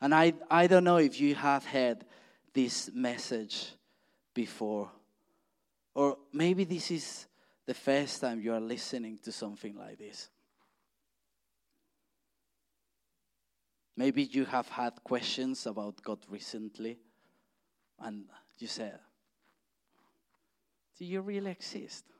And 0.00 0.12
I, 0.14 0.34
I 0.50 0.66
don't 0.66 0.84
know 0.84 0.96
if 0.96 1.20
you 1.20 1.36
have 1.36 1.64
heard 1.64 2.04
this 2.52 2.90
message 2.92 3.68
before, 4.34 4.90
or 5.94 6.18
maybe 6.32 6.64
this 6.64 6.90
is 6.90 7.26
the 7.66 7.74
first 7.74 8.20
time 8.20 8.40
you 8.40 8.52
are 8.52 8.60
listening 8.60 9.18
to 9.22 9.30
something 9.30 9.76
like 9.76 9.98
this. 9.98 10.28
Maybe 13.96 14.24
you 14.24 14.44
have 14.46 14.68
had 14.68 15.04
questions 15.04 15.66
about 15.66 16.02
God 16.02 16.18
recently, 16.28 16.98
and 18.00 18.24
you 18.58 18.66
said, 18.66 18.98
Do 20.98 21.04
you 21.04 21.20
really 21.20 21.50
exist? 21.52 22.11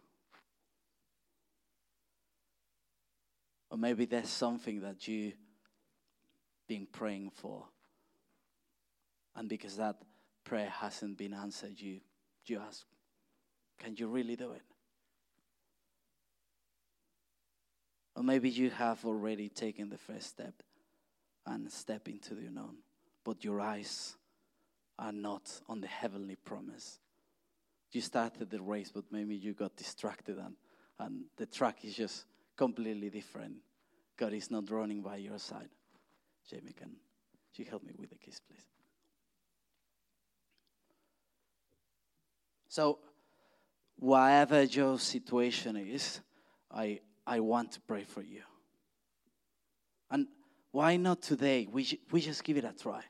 Or 3.72 3.78
maybe 3.78 4.04
there's 4.04 4.28
something 4.28 4.82
that 4.82 5.08
you've 5.08 5.32
been 6.68 6.87
praying 6.92 7.30
for, 7.30 7.64
and 9.35 9.48
because 9.48 9.78
that 9.78 9.96
prayer 10.44 10.68
hasn't 10.68 11.16
been 11.16 11.32
answered, 11.32 11.80
you, 11.80 12.00
you 12.44 12.61
ask, 12.61 12.85
Can 13.78 13.96
you 13.96 14.08
really 14.08 14.37
do 14.37 14.52
it? 14.52 14.61
Or 18.14 18.22
maybe 18.22 18.50
you 18.50 18.68
have 18.68 19.06
already 19.06 19.48
taken 19.48 19.88
the 19.88 19.96
first 19.96 20.26
step 20.28 20.62
and 21.46 21.72
step 21.72 22.08
into 22.08 22.35
the 22.35 22.48
unknown, 22.48 22.76
but 23.24 23.42
your 23.42 23.58
eyes 23.58 24.16
are 24.98 25.12
not 25.12 25.50
on 25.66 25.80
the 25.80 25.87
heavenly 25.87 26.37
promise. 26.37 27.00
You 27.90 28.02
started 28.02 28.50
the 28.50 28.61
race, 28.61 28.92
but 28.94 29.04
maybe 29.11 29.35
you 29.35 29.54
got 29.54 29.76
distracted 29.76 30.37
and, 30.37 30.56
and 30.98 31.24
the 31.38 31.46
track 31.46 31.87
is 31.87 31.96
just 31.96 32.26
completely 32.62 33.11
different. 33.11 33.57
God 34.16 34.33
is 34.33 34.48
not 34.48 34.70
running 34.70 35.03
by 35.03 35.16
your 35.16 35.38
side. 35.38 35.68
Jamie, 36.48 36.72
can 36.72 36.92
you 37.57 37.64
help 37.64 37.83
me 37.83 37.92
with 37.98 38.11
the 38.11 38.16
kiss, 38.16 38.38
please? 38.38 38.62
So, 42.68 43.01
whatever 43.98 44.62
your 44.62 45.01
situation 45.01 45.77
is, 45.77 46.20
I, 46.70 47.01
I 47.27 47.40
want 47.40 47.72
to 47.72 47.81
pray 47.81 48.05
for 48.05 48.22
you. 48.22 48.42
And 50.09 50.29
why 50.70 50.96
not 50.98 51.20
today? 51.20 51.66
We, 51.68 51.98
we 52.12 52.20
just 52.20 52.44
give 52.44 52.57
it 52.59 52.64
a 52.64 52.72
try. 52.72 53.03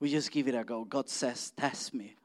We 0.00 0.10
just 0.10 0.32
give 0.32 0.48
it 0.48 0.56
a 0.56 0.64
go. 0.64 0.84
God 0.84 1.08
says, 1.08 1.52
Test 1.56 1.94
me. 1.94 2.16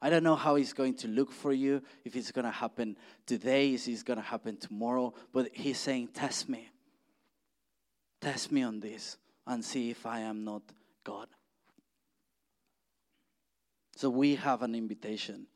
I 0.00 0.10
don't 0.10 0.22
know 0.22 0.36
how 0.36 0.54
he's 0.54 0.72
going 0.72 0.94
to 0.98 1.08
look 1.08 1.32
for 1.32 1.52
you, 1.52 1.82
if 2.04 2.14
it's 2.14 2.30
going 2.30 2.44
to 2.44 2.50
happen 2.50 2.96
today, 3.26 3.74
if 3.74 3.88
it's 3.88 4.04
going 4.04 4.18
to 4.18 4.24
happen 4.24 4.56
tomorrow, 4.56 5.12
but 5.32 5.48
He's 5.52 5.78
saying, 5.78 6.08
Test 6.14 6.48
me. 6.48 6.68
Test 8.20 8.52
me 8.52 8.62
on 8.62 8.80
this 8.80 9.16
and 9.46 9.64
see 9.64 9.90
if 9.90 10.06
I 10.06 10.20
am 10.20 10.44
not 10.44 10.62
God. 11.04 11.28
So 13.96 14.10
we 14.10 14.36
have 14.36 14.62
an 14.62 14.74
invitation 14.74 15.46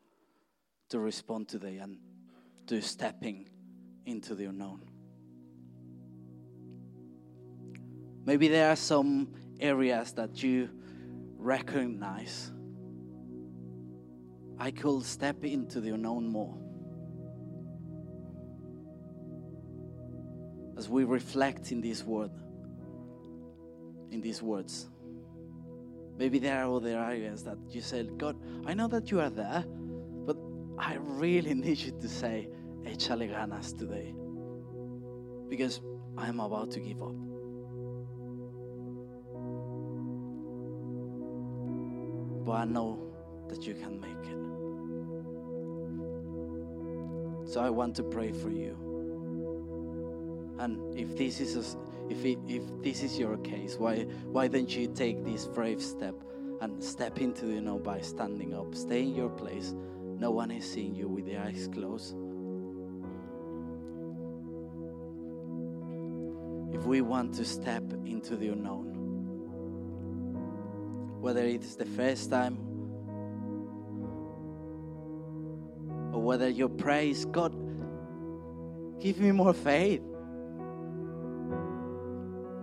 to 0.88 0.98
respond 0.98 1.48
today 1.48 1.78
and 1.78 1.98
to 2.66 2.81
stepping 2.81 3.48
into 4.07 4.35
the 4.35 4.46
unknown. 4.46 4.83
Maybe 8.24 8.48
there 8.48 8.70
are 8.70 8.76
some 8.76 9.35
areas 9.61 10.12
that 10.12 10.42
you 10.42 10.70
recognize. 11.37 12.52
I 14.62 14.70
could 14.70 15.03
step 15.03 15.42
into 15.42 15.81
the 15.81 15.90
unknown 15.90 16.29
more. 16.29 16.55
As 20.79 20.88
we 20.88 21.03
reflect 21.03 21.72
in 21.72 21.81
this 21.81 22.05
word, 22.05 22.31
in 24.12 24.20
these 24.20 24.40
words, 24.40 24.88
maybe 26.16 26.38
there 26.38 26.64
are 26.64 26.72
other 26.77 26.96
areas 26.96 27.42
that 27.42 27.59
you 27.70 27.81
said, 27.81 28.16
God, 28.18 28.37
I 28.64 28.75
know 28.75 28.87
that 28.87 29.11
you 29.11 29.18
are 29.18 29.31
there, 29.31 29.64
but 30.25 30.37
I 30.79 30.94
really 31.01 31.55
need 31.66 31.79
you 31.79 31.90
to 32.01 32.09
say, 32.09 32.48
échale 32.85 33.29
ganas 33.29 33.77
today. 33.77 34.14
Because 35.48 35.81
I'm 36.16 36.38
about 36.38 36.70
to 36.70 36.79
give 36.79 37.03
up. 37.03 37.16
but 42.44 42.53
I 42.53 42.64
know 42.64 42.98
that 43.48 43.66
you 43.66 43.75
can 43.75 44.01
make 44.01 44.27
it. 44.31 44.52
So 47.53 47.61
I 47.61 47.69
want 47.69 47.95
to 47.97 48.03
pray 48.03 48.33
for 48.33 48.49
you. 48.49 48.75
And 50.59 50.99
if 50.99 51.19
this 51.19 51.38
is 51.38 51.55
a, 51.55 51.65
if 52.11 52.25
it, 52.25 52.38
if 52.49 52.62
this 52.83 53.03
is 53.03 53.19
your 53.19 53.37
case, 53.37 53.77
why 53.77 54.05
why 54.25 54.49
don't 54.49 54.75
you 54.75 54.87
take 54.87 55.23
this 55.23 55.45
brave 55.49 55.83
step 55.83 56.15
and 56.62 56.83
step 56.83 57.21
into 57.21 57.49
you 57.49 57.61
know 57.61 57.79
by 57.79 58.01
standing 58.01 58.55
up, 58.55 58.75
stay 58.75 59.03
in 59.03 59.15
your 59.15 59.29
place. 59.29 59.75
No 60.19 60.31
one 60.31 60.51
is 60.51 60.65
seeing 60.65 60.95
you 60.95 61.09
with 61.09 61.27
the 61.27 61.37
eyes 61.37 61.69
closed. 61.75 62.17
If 66.75 66.87
we 66.87 67.03
want 67.03 67.35
to 67.35 67.45
step 67.45 67.85
into 68.07 68.35
the 68.35 68.49
unknown, 68.49 68.87
whether 71.21 71.45
it's 71.45 71.75
the 71.75 71.85
first 71.85 72.31
time 72.31 72.57
whether 76.33 76.49
your 76.49 76.71
praise, 76.71 77.27
God, 77.27 77.53
give 78.99 79.21
me 79.21 79.33
more 79.33 79.53
faith. 79.53 80.01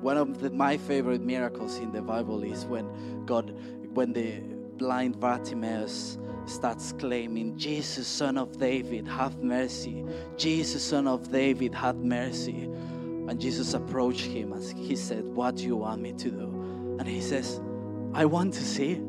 One 0.01 0.17
of 0.17 0.39
the, 0.39 0.49
my 0.49 0.75
favorite 0.75 1.21
miracles 1.21 1.77
in 1.77 1.91
the 1.91 2.01
Bible 2.01 2.41
is 2.41 2.65
when 2.65 2.87
God, 3.27 3.53
when 3.93 4.11
the 4.11 4.39
blind 4.79 5.19
Bartimaeus 5.19 6.17
starts 6.47 6.93
claiming, 6.93 7.59
Jesus, 7.59 8.07
son 8.07 8.39
of 8.39 8.57
David, 8.57 9.07
have 9.07 9.37
mercy. 9.43 10.03
Jesus, 10.35 10.83
son 10.83 11.05
of 11.05 11.31
David, 11.31 11.75
have 11.75 11.97
mercy. 11.97 12.63
And 12.63 13.39
Jesus 13.39 13.75
approached 13.75 14.25
him 14.25 14.51
and 14.51 14.63
he 14.79 14.95
said, 14.95 15.23
What 15.25 15.57
do 15.57 15.63
you 15.65 15.75
want 15.75 16.01
me 16.01 16.13
to 16.13 16.31
do? 16.31 16.95
And 16.97 17.07
he 17.07 17.21
says, 17.21 17.61
I 18.15 18.25
want 18.25 18.55
to 18.55 18.63
see. 18.63 18.99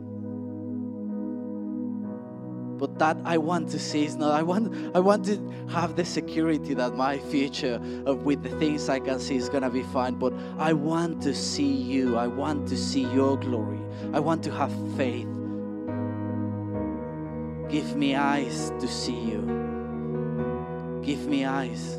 But 2.80 2.98
that 2.98 3.18
I 3.26 3.36
want 3.36 3.68
to 3.72 3.78
see 3.78 4.06
is 4.06 4.16
not, 4.16 4.32
I 4.32 4.42
want, 4.42 4.96
I 4.96 5.00
want 5.00 5.26
to 5.26 5.36
have 5.68 5.96
the 5.96 6.04
security 6.04 6.72
that 6.72 6.96
my 6.96 7.18
future 7.18 7.78
with 8.24 8.42
the 8.42 8.48
things 8.58 8.88
I 8.88 9.00
can 9.00 9.20
see 9.20 9.36
is 9.36 9.50
going 9.50 9.64
to 9.64 9.68
be 9.68 9.82
fine. 9.82 10.14
But 10.14 10.32
I 10.58 10.72
want 10.72 11.20
to 11.24 11.34
see 11.34 11.70
you. 11.70 12.16
I 12.16 12.26
want 12.26 12.66
to 12.68 12.78
see 12.78 13.02
your 13.02 13.36
glory. 13.36 13.80
I 14.14 14.20
want 14.20 14.42
to 14.44 14.50
have 14.52 14.72
faith. 14.96 15.28
Give 17.68 17.94
me 17.96 18.16
eyes 18.16 18.72
to 18.80 18.88
see 18.88 19.20
you. 19.20 19.42
Give 21.04 21.26
me 21.26 21.44
eyes 21.44 21.98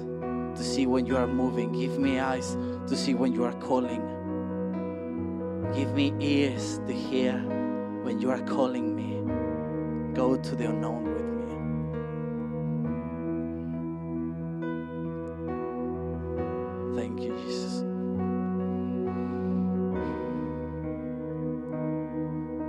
to 0.56 0.64
see 0.64 0.88
when 0.88 1.06
you 1.06 1.16
are 1.16 1.28
moving. 1.28 1.74
Give 1.74 2.00
me 2.00 2.20
eyes 2.20 2.58
to 2.88 2.98
see 2.98 3.14
when 3.14 3.34
you 3.34 3.44
are 3.44 3.54
calling. 3.54 4.02
Give 5.76 5.94
me 5.94 6.12
ears 6.20 6.80
to 6.88 6.94
hear 6.94 7.38
when 8.02 8.20
you 8.20 8.32
are 8.32 8.42
calling 8.42 8.96
me. 8.96 9.21
Go 10.14 10.36
to 10.36 10.56
the 10.56 10.66
unknown 10.66 11.11